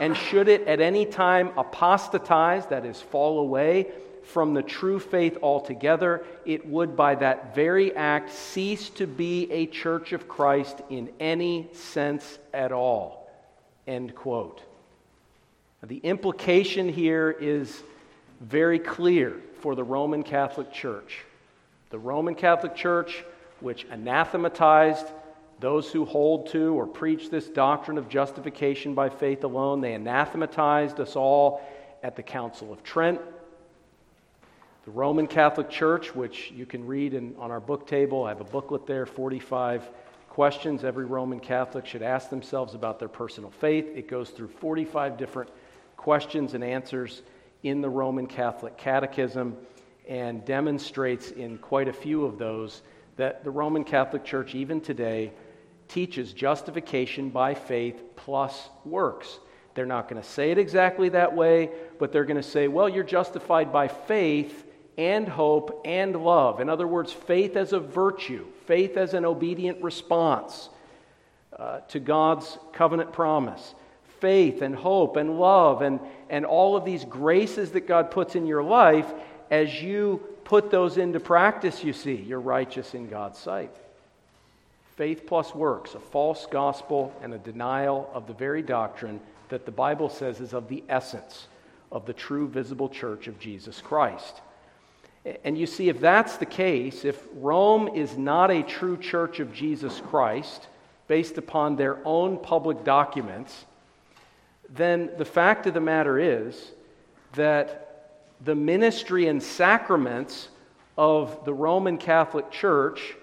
[0.00, 3.88] And should it at any time apostatize, that is, fall away
[4.24, 9.66] from the true faith altogether, it would by that very act cease to be a
[9.66, 13.30] church of Christ in any sense at all.
[13.86, 14.62] End quote.
[15.82, 17.82] The implication here is
[18.40, 21.24] very clear for the Roman Catholic Church.
[21.92, 23.22] The Roman Catholic Church,
[23.60, 25.04] which anathematized
[25.60, 30.98] those who hold to or preach this doctrine of justification by faith alone, they anathematized
[31.00, 31.60] us all
[32.02, 33.20] at the Council of Trent.
[34.86, 38.40] The Roman Catholic Church, which you can read in, on our book table, I have
[38.40, 39.90] a booklet there 45
[40.30, 43.84] questions every Roman Catholic should ask themselves about their personal faith.
[43.94, 45.50] It goes through 45 different
[45.98, 47.20] questions and answers
[47.62, 49.58] in the Roman Catholic Catechism
[50.08, 52.82] and demonstrates in quite a few of those
[53.16, 55.32] that the Roman Catholic Church, even today,
[55.88, 59.38] teaches justification by faith plus works.
[59.74, 62.88] They're not going to say it exactly that way, but they're going to say, well,
[62.88, 64.66] you're justified by faith
[64.98, 66.60] and hope and love.
[66.60, 70.68] In other words, faith as a virtue, faith as an obedient response
[71.58, 73.74] uh, to God's covenant promise
[74.22, 75.98] faith and hope and love and,
[76.30, 79.12] and all of these graces that God puts in your life,
[79.52, 83.70] as you put those into practice, you see, you're righteous in God's sight.
[84.96, 89.70] Faith plus works, a false gospel and a denial of the very doctrine that the
[89.70, 91.48] Bible says is of the essence
[91.92, 94.40] of the true visible church of Jesus Christ.
[95.44, 99.52] And you see, if that's the case, if Rome is not a true church of
[99.52, 100.66] Jesus Christ,
[101.08, 103.66] based upon their own public documents,
[104.70, 106.70] then the fact of the matter is
[107.34, 107.91] that
[108.44, 110.48] the ministry and sacraments
[110.96, 113.14] of the Roman Catholic Church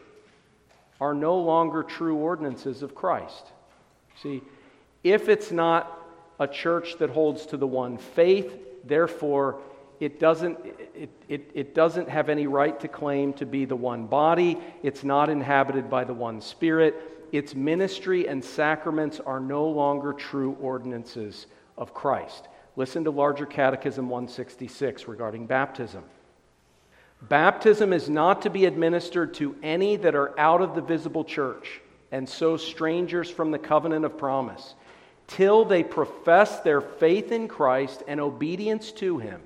[0.99, 3.47] are no longer true ordinances of Christ.
[4.21, 4.41] See,
[5.03, 5.97] if it's not
[6.39, 9.59] a church that holds to the one faith, therefore
[9.99, 10.57] it doesn't,
[10.95, 14.57] it, it, it doesn't have any right to claim to be the one body.
[14.83, 16.95] It's not inhabited by the one spirit
[17.31, 21.47] its ministry and sacraments are no longer true ordinances
[21.77, 22.47] of Christ.
[22.79, 26.01] Listen to Larger Catechism 166 regarding baptism.
[27.23, 31.81] Baptism is not to be administered to any that are out of the visible church,
[32.13, 34.75] and so strangers from the covenant of promise,
[35.27, 39.41] till they profess their faith in Christ and obedience to him.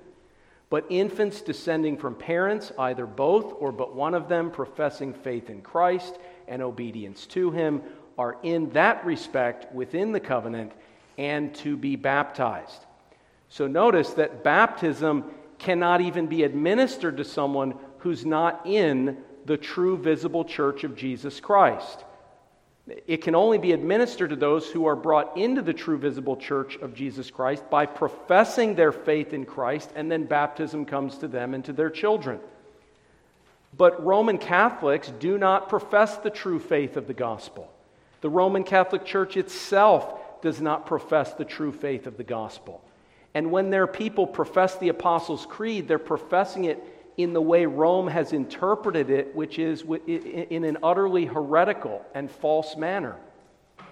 [0.70, 5.64] But infants descending from parents, either both or but one of them, professing faith in
[5.64, 7.82] Christ, and obedience to him
[8.16, 10.72] are in that respect within the covenant
[11.18, 12.86] and to be baptized.
[13.54, 15.26] So notice that baptism
[15.60, 21.40] cannot even be administered to someone who's not in the true visible church of Jesus
[21.40, 22.04] Christ.
[23.06, 26.78] It can only be administered to those who are brought into the true visible church
[26.78, 31.54] of Jesus Christ by professing their faith in Christ, and then baptism comes to them
[31.54, 32.40] and to their children.
[33.78, 37.72] But Roman Catholics do not profess the true faith of the gospel.
[38.22, 42.82] The Roman Catholic Church itself does not profess the true faith of the gospel.
[43.34, 46.84] And when their people profess the Apostles' Creed, they're professing it
[47.18, 52.76] in the way Rome has interpreted it, which is in an utterly heretical and false
[52.76, 53.16] manner.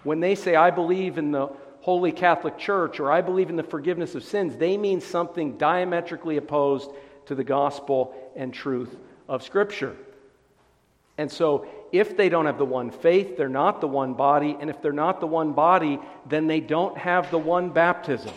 [0.03, 1.49] When they say, I believe in the
[1.81, 6.37] Holy Catholic Church or I believe in the forgiveness of sins, they mean something diametrically
[6.37, 6.91] opposed
[7.25, 8.95] to the gospel and truth
[9.27, 9.95] of Scripture.
[11.17, 14.57] And so, if they don't have the one faith, they're not the one body.
[14.59, 18.33] And if they're not the one body, then they don't have the one baptism.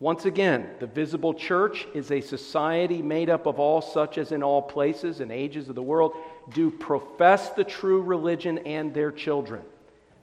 [0.00, 4.42] Once again, the visible church is a society made up of all such as in
[4.42, 6.14] all places and ages of the world
[6.54, 9.60] do profess the true religion and their children.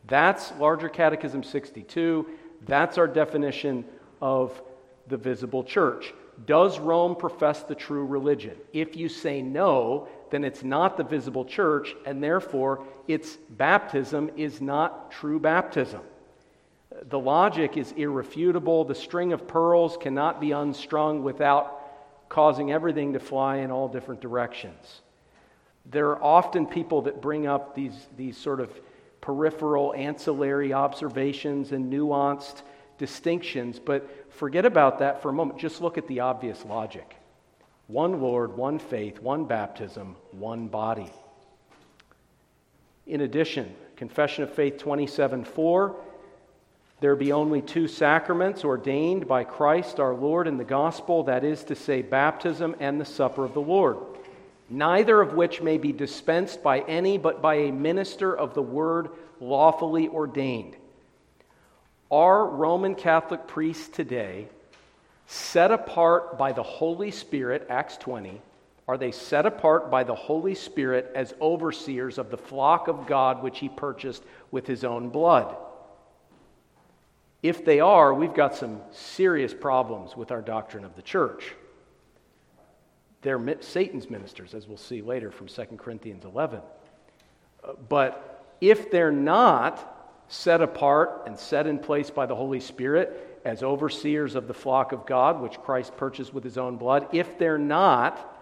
[0.08, 2.26] That's Larger Catechism 62.
[2.66, 3.86] That's our definition
[4.20, 4.60] of
[5.10, 6.12] the visible church.
[6.48, 8.58] Does Rome profess the true religion?
[8.74, 14.60] If you say no, then it's not the visible church, and therefore its baptism is
[14.60, 16.02] not true baptism.
[17.04, 18.86] The logic is irrefutable.
[18.86, 24.22] The string of pearls cannot be unstrung without causing everything to fly in all different
[24.22, 25.02] directions.
[25.86, 28.72] There are often people that bring up these, these sort of
[29.22, 32.62] peripheral, ancillary observations and nuanced
[32.98, 35.60] distinctions, but forget about that for a moment.
[35.60, 37.16] Just look at the obvious logic
[37.88, 41.10] one Lord, one faith, one baptism, one body.
[43.06, 45.96] In addition, Confession of Faith 27 4,
[47.00, 51.64] there be only two sacraments ordained by Christ our Lord in the gospel, that is
[51.66, 53.98] to say, baptism and the supper of the Lord,
[54.70, 59.10] neither of which may be dispensed by any but by a minister of the word
[59.40, 60.76] lawfully ordained.
[62.10, 64.48] Are Roman Catholic priests today
[65.28, 68.42] set apart by the Holy Spirit, Acts 20?
[68.88, 73.44] Are they set apart by the Holy Spirit as overseers of the flock of God
[73.44, 75.56] which he purchased with his own blood?
[77.44, 81.54] If they are, we've got some serious problems with our doctrine of the church.
[83.22, 86.62] They're Satan's ministers, as we'll see later from 2 Corinthians 11.
[87.64, 89.94] Uh, but if they're not
[90.30, 94.92] set apart and set in place by the Holy Spirit as overseers of the flock
[94.92, 98.34] of God, which Christ purchased with his own blood, if they're not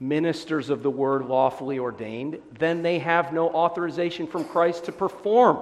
[0.00, 5.58] ministers of the word lawfully ordained, then they have no authorization from Christ to perform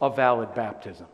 [0.00, 1.06] a valid baptism.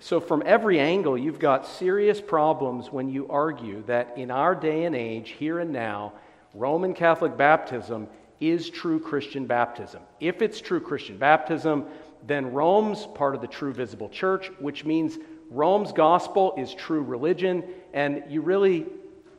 [0.00, 4.84] So, from every angle, you've got serious problems when you argue that in our day
[4.84, 6.12] and age, here and now,
[6.54, 8.08] Roman Catholic baptism
[8.40, 10.02] is true Christian baptism.
[10.20, 11.86] If it's true Christian baptism,
[12.26, 15.18] then Rome's part of the true visible church, which means
[15.50, 17.64] Rome's gospel is true religion,
[17.94, 18.86] and you really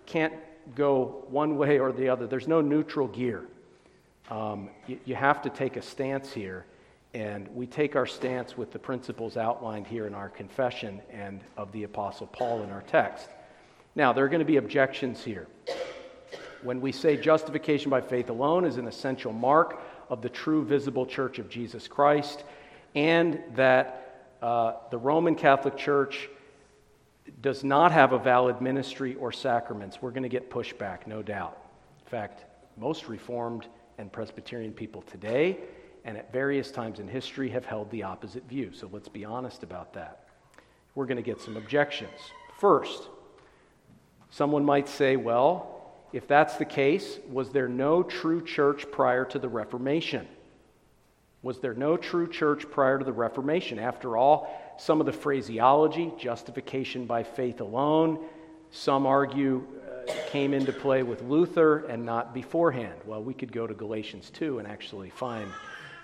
[0.06, 0.34] can't
[0.76, 2.28] go one way or the other.
[2.28, 3.46] There's no neutral gear.
[4.30, 6.66] Um, you, you have to take a stance here.
[7.14, 11.72] And we take our stance with the principles outlined here in our confession and of
[11.72, 13.28] the Apostle Paul in our text.
[13.96, 15.48] Now, there are going to be objections here.
[16.62, 21.06] When we say justification by faith alone is an essential mark of the true visible
[21.06, 22.44] church of Jesus Christ,
[22.94, 26.30] and that uh, the Roman Catholic Church
[27.42, 31.58] does not have a valid ministry or sacraments, we're going to get pushback, no doubt.
[32.06, 32.46] In fact,
[32.78, 35.58] most Reformed and Presbyterian people today
[36.06, 38.72] and at various times in history have held the opposite view.
[38.74, 40.26] So let's be honest about that.
[40.96, 42.12] We're going to get some objections.
[42.58, 43.08] First,
[44.30, 45.80] someone might say, well,
[46.12, 50.28] if that's the case, was there no true church prior to the Reformation?
[51.42, 53.80] Was there no true church prior to the Reformation?
[53.80, 58.20] After all, some of the phraseology, justification by faith alone,
[58.72, 63.00] some argue uh, came into play with Luther and not beforehand.
[63.06, 65.52] Well, we could go to Galatians 2 and actually find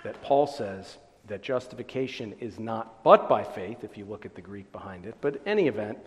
[0.06, 0.98] that Paul says
[1.28, 5.16] that justification is not but by faith, if you look at the Greek behind it.
[5.20, 5.98] But in any event,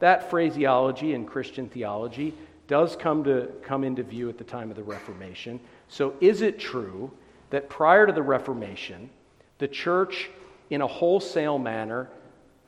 [0.00, 2.34] that phraseology in Christian theology
[2.66, 5.60] does come, to, come into view at the time of the Reformation.
[5.88, 7.10] So, is it true
[7.50, 9.10] that prior to the Reformation,
[9.58, 10.30] the church,
[10.70, 12.08] in a wholesale manner,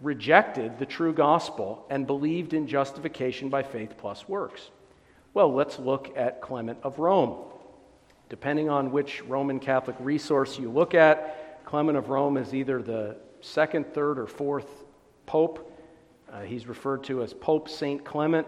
[0.02, 4.70] rejected the true gospel and believed in justification by faith plus works?
[5.32, 7.36] Well, let's look at Clement of Rome.
[8.28, 13.16] Depending on which Roman Catholic resource you look at, Clement of Rome is either the
[13.40, 14.66] second, third, or fourth
[15.26, 15.72] pope.
[16.32, 18.04] Uh, he's referred to as Pope St.
[18.04, 18.46] Clement,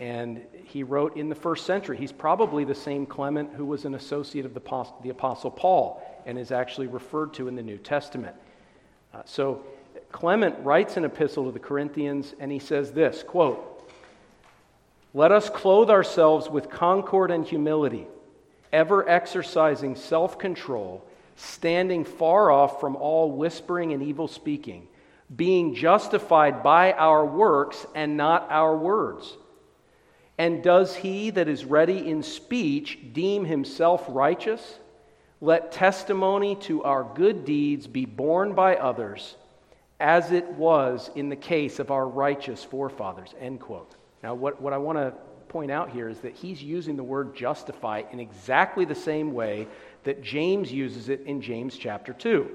[0.00, 1.96] and he wrote in the first century.
[1.96, 6.38] He's probably the same Clement who was an associate of the, the Apostle Paul and
[6.38, 8.34] is actually referred to in the New Testament.
[9.14, 9.64] Uh, so
[10.10, 13.88] Clement writes an epistle to the Corinthians, and he says this quote,
[15.14, 18.06] Let us clothe ourselves with concord and humility
[18.72, 21.04] ever exercising self control,
[21.36, 24.88] standing far off from all whispering and evil speaking,
[25.34, 29.36] being justified by our works and not our words.
[30.38, 34.78] And does he that is ready in speech deem himself righteous?
[35.40, 39.36] Let testimony to our good deeds be borne by others,
[40.00, 43.34] as it was in the case of our righteous forefathers.
[43.40, 43.94] End quote.
[44.22, 45.12] Now, what, what I want to
[45.52, 49.68] point out here is that he's using the word justify in exactly the same way
[50.04, 52.48] that James uses it in James chapter 2.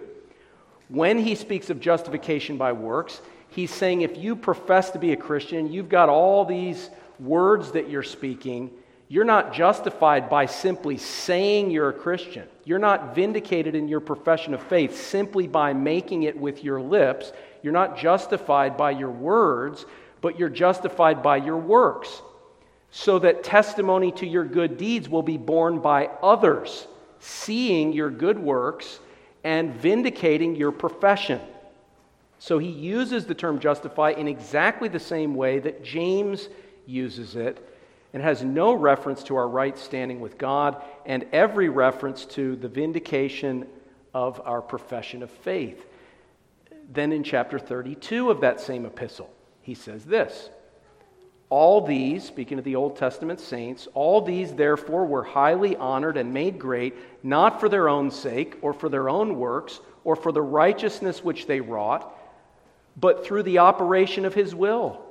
[0.89, 5.15] When he speaks of justification by works, he's saying if you profess to be a
[5.15, 6.89] Christian, you've got all these
[7.19, 8.71] words that you're speaking.
[9.09, 12.47] You're not justified by simply saying you're a Christian.
[12.65, 17.31] You're not vindicated in your profession of faith simply by making it with your lips.
[17.61, 19.85] You're not justified by your words,
[20.19, 22.23] but you're justified by your works
[22.91, 26.88] so that testimony to your good deeds will be borne by others,
[27.19, 28.99] seeing your good works
[29.43, 31.41] and vindicating your profession.
[32.39, 36.49] So he uses the term justify in exactly the same way that James
[36.85, 37.63] uses it
[38.13, 42.67] and has no reference to our right standing with God and every reference to the
[42.67, 43.67] vindication
[44.13, 45.85] of our profession of faith.
[46.89, 49.31] Then in chapter 32 of that same epistle,
[49.61, 50.49] he says this
[51.49, 56.33] all these, speaking of the Old Testament saints, all these therefore were highly honored and
[56.33, 60.41] made great, not for their own sake or for their own works or for the
[60.41, 62.13] righteousness which they wrought,
[62.97, 65.01] but through the operation of his will.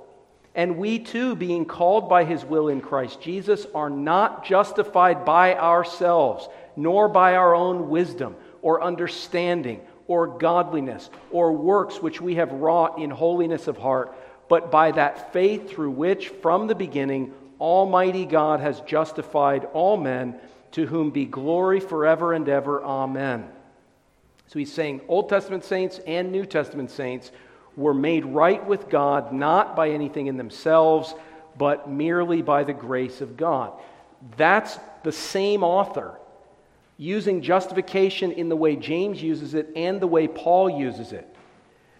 [0.54, 5.54] And we too, being called by his will in Christ Jesus, are not justified by
[5.54, 12.52] ourselves, nor by our own wisdom or understanding or godliness or works which we have
[12.52, 14.14] wrought in holiness of heart,
[14.48, 20.38] but by that faith through which from the beginning Almighty God has justified all men,
[20.72, 22.84] to whom be glory forever and ever.
[22.84, 23.48] Amen.
[24.48, 27.32] So he's saying Old Testament saints and New Testament saints
[27.76, 31.14] were made right with God not by anything in themselves,
[31.56, 33.72] but merely by the grace of God.
[34.36, 36.18] That's the same author
[36.98, 41.35] using justification in the way James uses it and the way Paul uses it.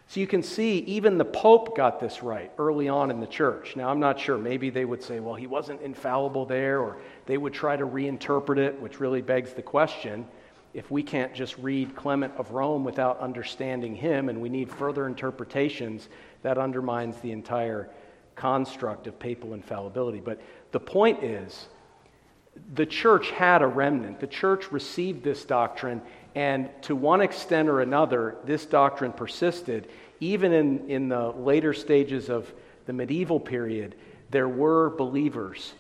[0.09, 3.75] So you can see even the Pope got this right early on in the church.
[3.75, 4.39] Now, I'm not sure.
[4.39, 8.59] Maybe they would say, well, he wasn't infallible there, or they would try to reinterpret
[8.59, 10.27] it, which really begs the question
[10.77, 15.07] if we can't just read Clement of Rome without understanding him and we need further
[15.07, 16.11] interpretations,
[16.43, 17.89] that undermines the entire
[18.35, 20.21] construct of papal infallibility.
[20.21, 20.39] But
[20.73, 21.69] the point is,
[22.75, 24.21] the church had a remnant.
[24.21, 26.03] The church received this doctrine,
[26.37, 29.89] and to one extent or another, this doctrine persisted.
[30.21, 32.53] Even in, in the later stages of
[32.85, 33.97] the medieval period,
[34.31, 35.73] there were believers,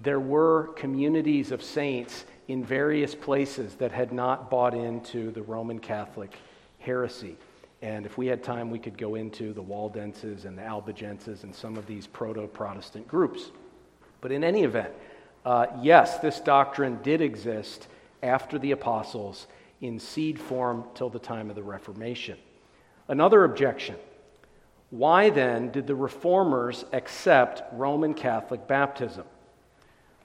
[0.00, 5.78] there were communities of saints in various places that had not bought into the Roman
[5.78, 6.34] Catholic
[6.80, 7.36] heresy.
[7.80, 11.54] And if we had time, we could go into the Waldenses and the Albigenses and
[11.54, 13.52] some of these proto Protestant groups.
[14.20, 14.92] But in any event,
[15.44, 17.86] uh, yes, this doctrine did exist
[18.22, 19.46] after the apostles
[19.80, 22.38] in seed form till the time of the Reformation.
[23.08, 23.96] Another objection
[24.90, 29.24] why then did the reformers accept Roman Catholic baptism?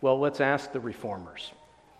[0.01, 1.51] Well, let's ask the reformers.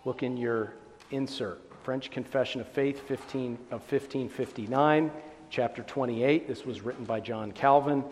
[0.04, 0.74] Look in your
[1.12, 5.12] insert French Confession of Faith 15, of 1559,
[5.48, 6.48] chapter 28.
[6.48, 8.02] This was written by John Calvin.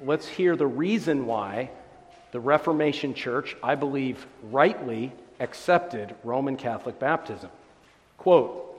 [0.00, 1.70] Let's hear the reason why
[2.32, 7.50] the Reformation Church, I believe rightly, accepted Roman Catholic baptism.
[8.18, 8.71] Quote,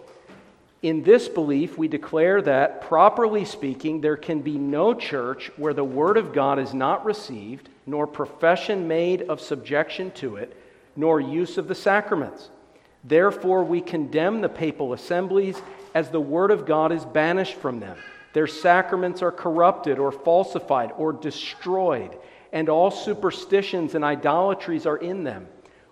[0.83, 5.83] in this belief, we declare that, properly speaking, there can be no church where the
[5.83, 10.55] Word of God is not received, nor profession made of subjection to it,
[10.95, 12.49] nor use of the sacraments.
[13.03, 15.61] Therefore, we condemn the papal assemblies
[15.95, 17.97] as the Word of God is banished from them.
[18.33, 22.17] Their sacraments are corrupted or falsified or destroyed
[22.53, 25.47] and all superstitions and idolatries are in them.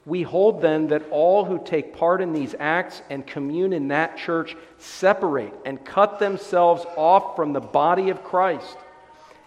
[0.05, 4.17] We hold then that all who take part in these acts and commune in that
[4.17, 8.77] church separate and cut themselves off from the body of Christ.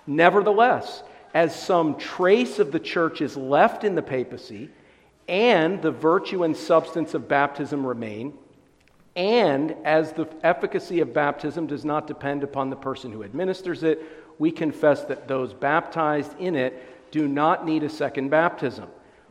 [0.07, 1.03] Nevertheless,
[1.33, 4.71] as some trace of the church is left in the papacy,
[5.27, 8.35] and the virtue and substance of baptism remain,
[9.17, 14.03] and as the efficacy of baptism does not depend upon the person who administers it,
[14.39, 18.89] we confess that those baptized in it do not need a second baptism.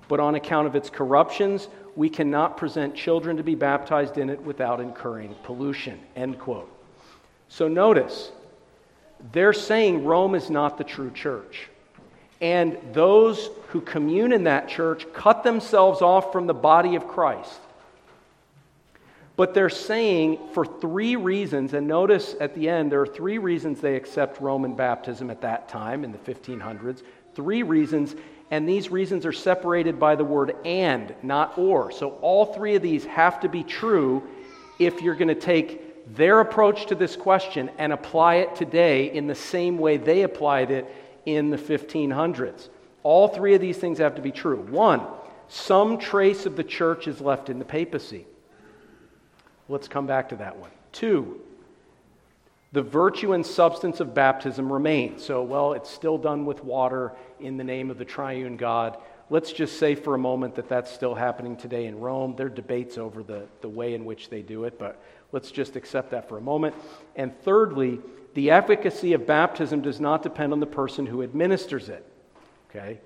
[0.08, 4.42] But on account of its corruptions, we cannot present children to be baptized in it
[4.42, 6.00] without incurring pollution.
[6.16, 6.70] End quote.
[7.50, 8.32] So notice,
[9.32, 11.70] they're saying Rome is not the true church.
[12.42, 17.60] And those who commune in that church cut themselves off from the body of Christ.
[19.36, 23.82] But they're saying for three reasons, and notice at the end, there are three reasons
[23.82, 27.02] they accept Roman baptism at that time in the 1500s.
[27.34, 28.16] Three reasons,
[28.54, 31.92] and these reasons are separated by the word and, not or.
[31.92, 34.22] So all three of these have to be true
[34.78, 39.26] if you're going to take their approach to this question and apply it today in
[39.26, 40.86] the same way they applied it
[41.26, 42.70] in the 1500s.
[43.02, 44.58] All three of these things have to be true.
[44.70, 45.02] One,
[45.48, 48.28] some trace of the church is left in the papacy.
[49.68, 50.70] Let's come back to that one.
[50.92, 51.42] Two,
[52.74, 55.20] the virtue and substance of baptism remain.
[55.20, 58.98] So, well, it's still done with water in the name of the triune God.
[59.30, 62.36] Let's just say for a moment that that's still happening today in Rome.
[62.36, 65.02] There are debates over the, the way in which they do it, but
[65.32, 66.76] let's just accept that for a moment.
[67.16, 68.00] And thirdly,
[68.34, 72.04] the efficacy of baptism does not depend on the person who administers it.
[72.70, 73.00] Okay?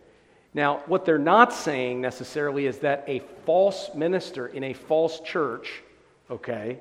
[0.54, 5.84] Now, what they're not saying necessarily is that a false minister in a false church,
[6.32, 6.80] okay,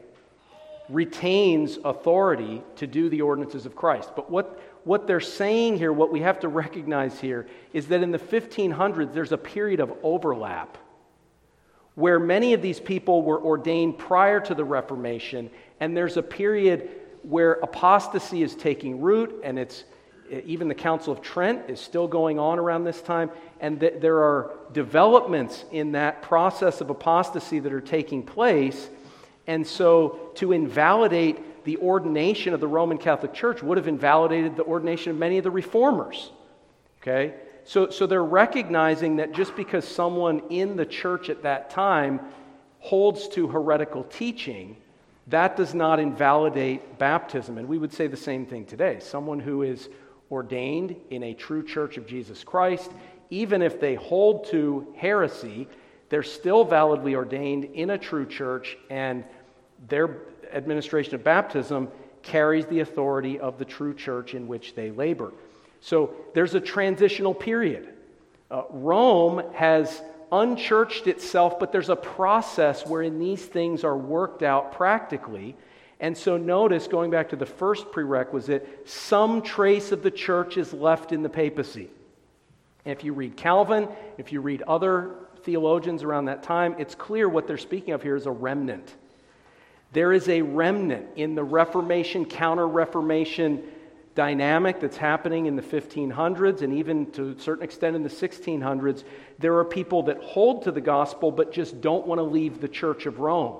[0.88, 4.10] retains authority to do the ordinances of Christ.
[4.14, 8.12] But what, what they're saying here, what we have to recognize here, is that in
[8.12, 10.78] the 1500s, there's a period of overlap
[11.94, 16.90] where many of these people were ordained prior to the Reformation, and there's a period
[17.22, 19.84] where apostasy is taking root, and it's
[20.44, 23.30] even the Council of Trent is still going on around this time,
[23.60, 28.90] and th- there are developments in that process of apostasy that are taking place
[29.46, 34.64] and so to invalidate the ordination of the Roman Catholic Church would have invalidated the
[34.64, 36.30] ordination of many of the reformers.
[37.02, 37.34] Okay?
[37.64, 42.20] So, so they're recognizing that just because someone in the church at that time
[42.78, 44.76] holds to heretical teaching
[45.28, 47.58] that does not invalidate baptism.
[47.58, 48.98] And we would say the same thing today.
[49.00, 49.88] Someone who is
[50.30, 52.90] ordained in a true church of Jesus Christ,
[53.30, 55.66] even if they hold to heresy,
[56.08, 59.24] they're still validly ordained in a true church, and
[59.88, 60.16] their
[60.52, 61.88] administration of baptism
[62.22, 65.32] carries the authority of the true church in which they labor.
[65.80, 67.88] So there's a transitional period.
[68.50, 70.02] Uh, Rome has
[70.32, 75.56] unchurched itself, but there's a process wherein these things are worked out practically.
[76.00, 80.72] And so notice, going back to the first prerequisite, some trace of the church is
[80.72, 81.88] left in the papacy.
[82.84, 87.28] And if you read Calvin, if you read other theologians around that time, it's clear
[87.28, 88.94] what they're speaking of here is a remnant.
[89.92, 93.62] There is a remnant in the Reformation, Counter Reformation
[94.14, 99.04] dynamic that's happening in the 1500s and even to a certain extent in the 1600s.
[99.38, 102.68] There are people that hold to the gospel but just don't want to leave the
[102.68, 103.58] Church of Rome.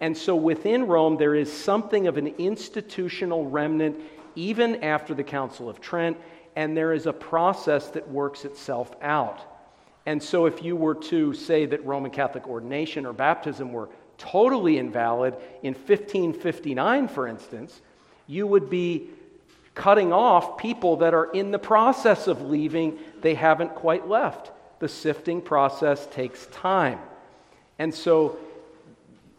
[0.00, 4.00] And so within Rome, there is something of an institutional remnant
[4.34, 6.16] even after the Council of Trent,
[6.56, 9.40] and there is a process that works itself out.
[10.06, 13.90] And so, if you were to say that Roman Catholic ordination or baptism were
[14.20, 17.80] totally invalid in 1559, for instance,
[18.28, 19.10] you would be
[19.74, 24.52] cutting off people that are in the process of leaving, they haven't quite left.
[24.78, 26.98] The sifting process takes time.
[27.78, 28.38] And so,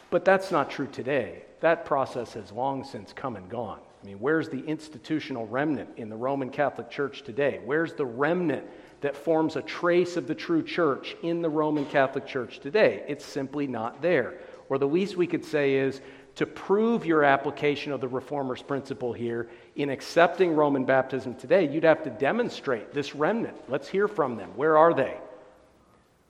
[0.10, 1.44] but that's not true today.
[1.60, 3.80] That process has long since come and gone.
[4.02, 7.60] I mean, where's the institutional remnant in the Roman Catholic Church today?
[7.64, 8.66] Where's the remnant
[9.02, 13.04] that forms a trace of the true church in the Roman Catholic Church today?
[13.08, 14.40] It's simply not there.
[14.72, 16.00] Or the least we could say is
[16.36, 21.84] to prove your application of the Reformer's principle here in accepting Roman baptism today, you'd
[21.84, 23.58] have to demonstrate this remnant.
[23.68, 24.52] Let's hear from them.
[24.56, 25.18] Where are they?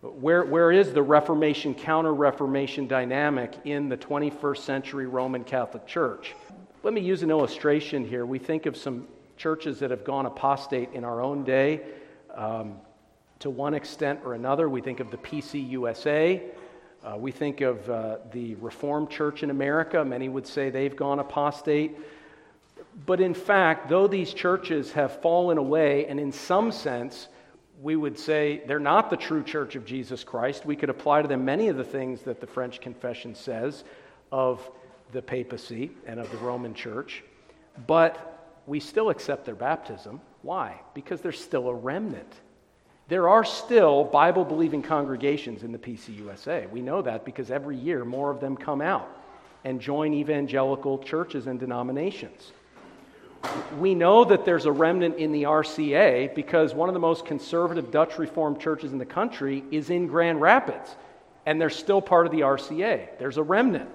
[0.02, 6.34] Where, where is the Reformation counter Reformation dynamic in the 21st century Roman Catholic Church?
[6.82, 8.26] Let me use an illustration here.
[8.26, 11.82] We think of some churches that have gone apostate in our own day.
[12.34, 12.78] Um,
[13.38, 16.42] to one extent or another, we think of the PCUSA.
[17.04, 20.06] Uh, we think of uh, the Reformed Church in America.
[20.06, 21.98] Many would say they've gone apostate.
[23.06, 27.28] But in fact, though these churches have fallen away, and in some sense,
[27.82, 30.66] we would say they're not the true church of Jesus Christ.
[30.66, 33.84] We could apply to them many of the things that the French Confession says
[34.32, 34.70] of
[35.12, 37.24] the papacy and of the Roman church,
[37.88, 40.22] but we still accept their baptism.
[40.44, 40.80] Why?
[40.94, 42.32] Because there's still a remnant.
[43.12, 46.70] There are still Bible believing congregations in the PCUSA.
[46.70, 49.06] We know that because every year more of them come out
[49.66, 52.54] and join evangelical churches and denominations.
[53.80, 57.92] We know that there's a remnant in the RCA because one of the most conservative
[57.92, 60.96] Dutch Reformed churches in the country is in Grand Rapids,
[61.46, 63.20] and they're still part of the RCA.
[63.20, 63.90] There's a remnant.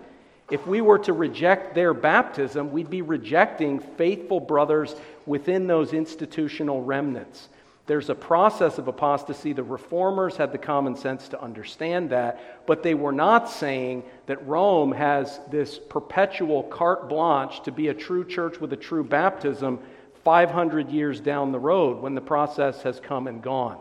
[0.51, 4.95] If we were to reject their baptism, we'd be rejecting faithful brothers
[5.25, 7.49] within those institutional remnants.
[7.87, 9.53] There's a process of apostasy.
[9.53, 14.45] The reformers had the common sense to understand that, but they were not saying that
[14.47, 19.79] Rome has this perpetual carte blanche to be a true church with a true baptism
[20.25, 23.79] 500 years down the road when the process has come and gone.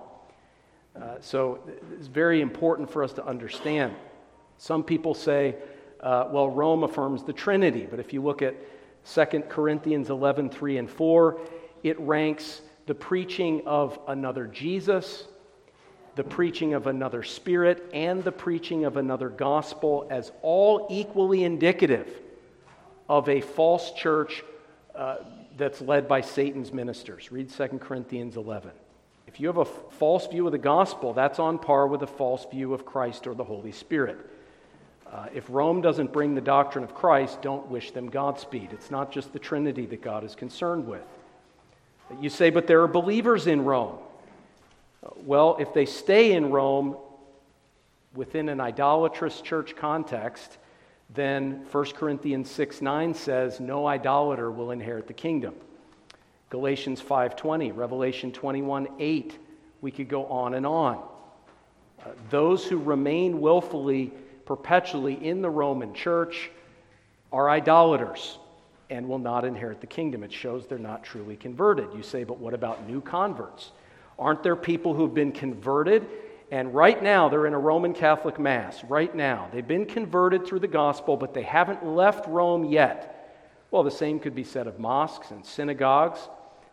[0.95, 1.59] Uh, so
[1.97, 3.95] it's very important for us to understand.
[4.59, 5.55] Some people say,
[5.99, 8.55] uh, well, Rome affirms the Trinity, but if you look at
[9.11, 11.39] 2 Corinthians 11 3 and 4,
[11.81, 15.25] it ranks the preaching of another Jesus,
[16.15, 22.09] the preaching of another Spirit, and the preaching of another gospel as all equally indicative
[23.09, 24.43] of a false church
[24.95, 25.17] uh,
[25.57, 27.31] that's led by Satan's ministers.
[27.31, 28.71] Read 2 Corinthians 11.
[29.27, 32.45] If you have a false view of the gospel, that's on par with a false
[32.49, 34.17] view of Christ or the Holy Spirit.
[35.11, 38.69] Uh, if Rome doesn't bring the doctrine of Christ, don't wish them Godspeed.
[38.71, 41.05] It's not just the Trinity that God is concerned with.
[42.21, 43.97] You say, but there are believers in Rome.
[45.25, 46.97] Well, if they stay in Rome
[48.13, 50.57] within an idolatrous church context,
[51.13, 55.55] then 1 Corinthians 6 9 says, No idolater will inherit the kingdom.
[56.49, 59.37] Galatians 5:20, Revelation 21 8.
[59.81, 60.97] We could go on and on.
[61.99, 64.11] Uh, those who remain willfully,
[64.45, 66.49] perpetually in the Roman church
[67.31, 68.37] are idolaters
[68.89, 70.23] and will not inherit the kingdom.
[70.23, 71.89] It shows they're not truly converted.
[71.95, 73.71] You say, but what about new converts?
[74.17, 76.07] Aren't there people who've been converted
[76.51, 78.83] and right now they're in a Roman Catholic Mass?
[78.83, 79.49] Right now.
[79.51, 83.11] They've been converted through the gospel, but they haven't left Rome yet.
[83.71, 86.19] Well, the same could be said of mosques and synagogues.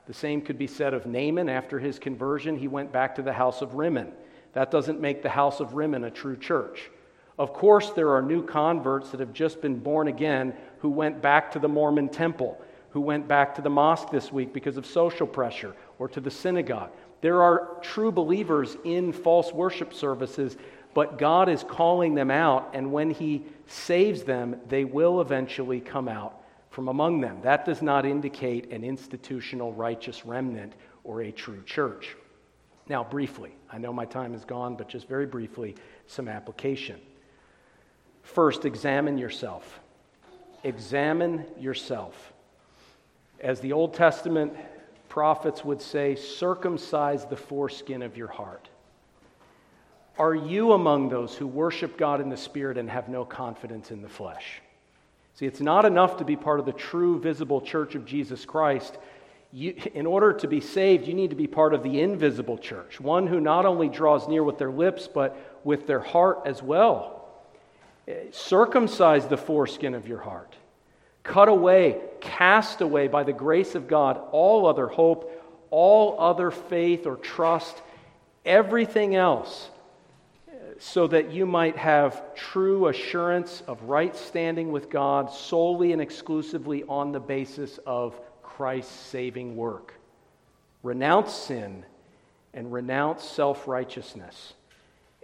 [0.07, 2.59] The same could be said of Naaman after his conversion.
[2.59, 4.13] He went back to the house of Rimmon.
[4.53, 6.91] That doesn't make the house of Rimmon a true church.
[7.39, 11.51] Of course, there are new converts that have just been born again who went back
[11.53, 12.61] to the Mormon temple,
[12.91, 16.30] who went back to the mosque this week because of social pressure, or to the
[16.30, 16.91] synagogue.
[17.22, 20.57] There are true believers in false worship services,
[20.93, 26.09] but God is calling them out, and when He saves them, they will eventually come
[26.09, 27.39] out from among them.
[27.43, 30.74] That does not indicate an institutional righteous remnant
[31.05, 32.16] or a true church.
[32.89, 35.76] Now, briefly, I know my time is gone, but just very briefly,
[36.07, 37.01] some application.
[38.23, 39.81] First, examine yourself.
[40.64, 42.33] Examine yourself.
[43.41, 44.55] As the Old Testament
[45.09, 48.68] prophets would say, circumcise the foreskin of your heart.
[50.18, 54.03] Are you among those who worship God in the Spirit and have no confidence in
[54.03, 54.61] the flesh?
[55.35, 58.99] See, it's not enough to be part of the true visible church of Jesus Christ.
[59.53, 63.01] You, in order to be saved, you need to be part of the invisible church,
[63.01, 67.22] one who not only draws near with their lips, but with their heart as well.
[68.32, 70.57] Circumcise the foreskin of your heart.
[71.22, 75.30] Cut away, cast away by the grace of God all other hope,
[75.70, 77.80] all other faith or trust,
[78.44, 79.70] everything else,
[80.78, 86.82] so that you might have true assurance of right standing with God solely and exclusively
[86.88, 89.94] on the basis of Christ's saving work.
[90.82, 91.84] Renounce sin
[92.53, 94.55] and renounce self righteousness.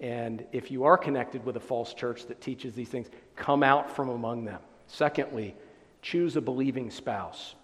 [0.01, 3.95] And if you are connected with a false church that teaches these things, come out
[3.95, 4.61] from among them.
[4.87, 5.55] Secondly,
[6.03, 7.55] choose a believing spouse.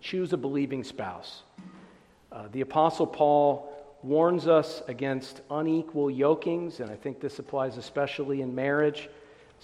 [0.00, 1.42] Choose a believing spouse.
[2.30, 3.68] Uh, the Apostle Paul
[4.02, 9.08] warns us against unequal yokings, and I think this applies especially in marriage.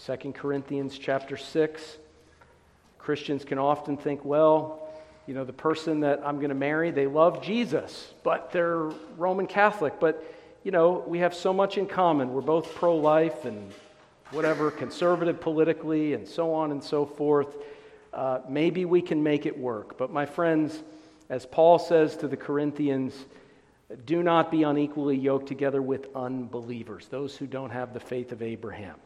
[0.06, 1.98] 2 Corinthians chapter 6.
[2.98, 4.88] Christians can often think, well,
[5.26, 9.46] you know, the person that I'm going to marry, they love Jesus, but they're Roman
[9.46, 9.98] Catholic.
[9.98, 10.22] But
[10.64, 12.32] you know, we have so much in common.
[12.32, 13.72] We're both pro life and
[14.30, 17.56] whatever, conservative politically, and so on and so forth.
[18.12, 19.96] Uh, maybe we can make it work.
[19.96, 20.82] But, my friends,
[21.28, 23.14] as Paul says to the Corinthians,
[24.04, 28.42] do not be unequally yoked together with unbelievers, those who don't have the faith of
[28.42, 28.96] Abraham.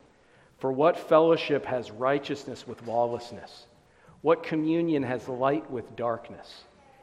[0.59, 3.66] For what fellowship has righteousness with lawlessness?
[4.22, 6.62] What communion has light with darkness?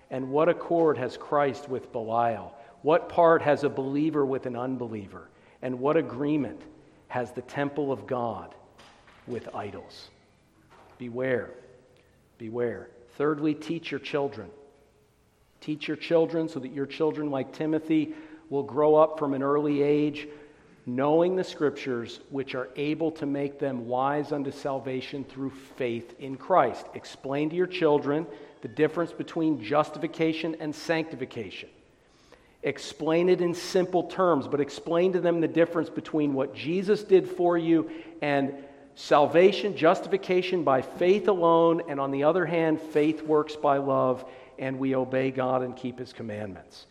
[0.10, 2.54] And what accord has Christ with Belial?
[2.82, 5.30] What part has a believer with an unbeliever?
[5.62, 6.62] And what agreement
[7.08, 8.56] has the temple of God
[9.28, 10.10] with idols?
[10.98, 11.52] Beware.
[12.38, 12.90] Beware.
[13.18, 14.50] Thirdly, teach your children.
[15.60, 18.14] Teach your children so that your children, like Timothy,
[18.50, 20.28] will grow up from an early age
[20.86, 26.36] knowing the scriptures, which are able to make them wise unto salvation through faith in
[26.36, 26.86] Christ.
[26.96, 28.26] Explain to your children
[28.62, 31.70] the difference between justification and sanctification.
[32.62, 37.28] Explain it in simple terms, but explain to them the difference between what Jesus did
[37.28, 37.90] for you
[38.22, 38.54] and
[38.96, 44.26] salvation, justification by faith alone, and on the other hand, faith works by love,
[44.58, 46.86] and we obey God and keep his commandments.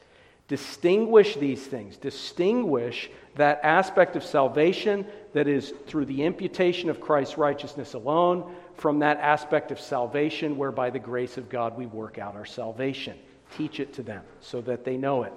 [0.48, 1.98] Distinguish these things.
[1.98, 9.00] Distinguish that aspect of salvation that is through the imputation of Christ's righteousness alone from
[9.00, 13.18] that aspect of salvation where by the grace of God we work out our salvation.
[13.58, 15.32] Teach it to them so that they know it.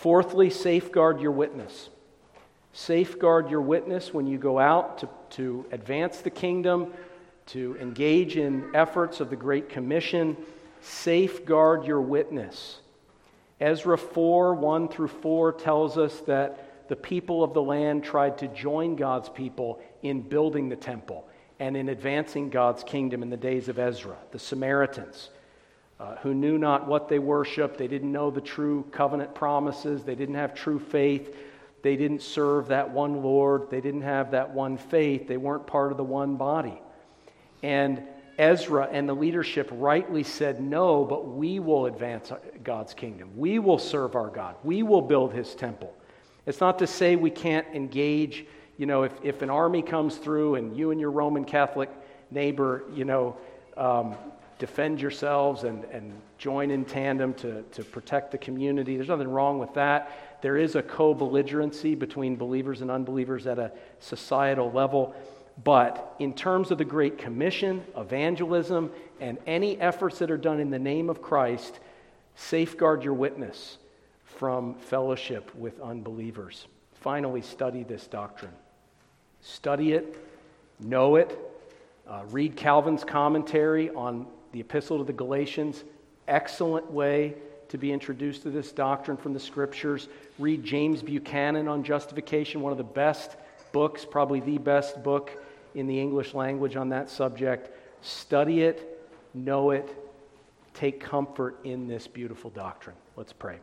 [0.00, 1.88] Fourthly, safeguard your witness.
[2.72, 6.92] Safeguard your witness when you go out to, to advance the kingdom,
[7.46, 10.36] to engage in efforts of the Great Commission.
[10.82, 12.78] Safeguard your witness.
[13.60, 18.46] Ezra 4 1 through 4 tells us that the people of the land tried to
[18.46, 21.26] join God's people in building the temple
[21.58, 24.16] and in advancing God's kingdom in the days of Ezra.
[24.30, 25.30] The Samaritans
[26.00, 27.78] uh, who knew not what they worshiped.
[27.78, 30.04] They didn't know the true covenant promises.
[30.04, 31.34] They didn't have true faith.
[31.82, 33.70] They didn't serve that one Lord.
[33.70, 35.26] They didn't have that one faith.
[35.26, 36.80] They weren't part of the one body.
[37.62, 38.02] And
[38.36, 42.30] Ezra and the leadership rightly said, No, but we will advance
[42.62, 43.30] God's kingdom.
[43.36, 44.54] We will serve our God.
[44.62, 45.92] We will build his temple.
[46.46, 48.46] It's not to say we can't engage.
[48.76, 51.90] You know, if, if an army comes through and you and your Roman Catholic
[52.30, 53.36] neighbor, you know,
[53.76, 54.14] um,
[54.58, 58.96] defend yourselves and, and join in tandem to, to protect the community.
[58.96, 60.40] There's nothing wrong with that.
[60.42, 65.14] There is a co belligerency between believers and unbelievers at a societal level.
[65.64, 70.70] But in terms of the Great Commission, evangelism, and any efforts that are done in
[70.70, 71.80] the name of Christ,
[72.36, 73.78] safeguard your witness
[74.24, 76.66] from fellowship with unbelievers.
[76.94, 78.52] Finally, study this doctrine.
[79.40, 80.16] Study it,
[80.78, 81.36] know it,
[82.08, 84.26] uh, read Calvin's commentary on
[84.58, 85.84] the Epistle to the Galatians,
[86.26, 87.34] excellent way
[87.68, 90.08] to be introduced to this doctrine from the Scriptures.
[90.36, 93.36] Read James Buchanan on justification, one of the best
[93.70, 95.30] books, probably the best book
[95.76, 97.70] in the English language on that subject.
[98.02, 99.94] Study it, know it,
[100.74, 102.96] take comfort in this beautiful doctrine.
[103.14, 103.58] Let's pray.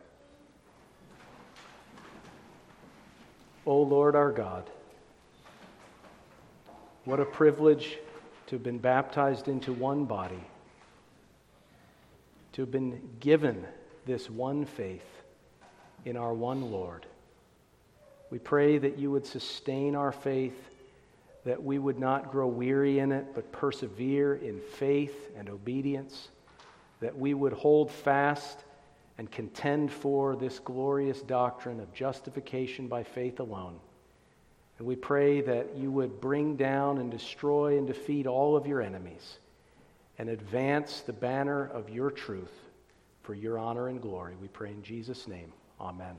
[3.66, 4.70] O Lord our God,
[7.04, 7.98] what a privilege
[8.46, 10.42] to have been baptized into one body,
[12.56, 13.66] to have been given
[14.06, 15.04] this one faith
[16.06, 17.04] in our one Lord.
[18.30, 20.56] We pray that you would sustain our faith,
[21.44, 26.28] that we would not grow weary in it, but persevere in faith and obedience,
[27.00, 28.64] that we would hold fast
[29.18, 33.78] and contend for this glorious doctrine of justification by faith alone.
[34.78, 38.80] And we pray that you would bring down and destroy and defeat all of your
[38.80, 39.40] enemies
[40.18, 42.52] and advance the banner of your truth
[43.22, 44.34] for your honor and glory.
[44.40, 45.52] We pray in Jesus' name.
[45.80, 46.16] Amen.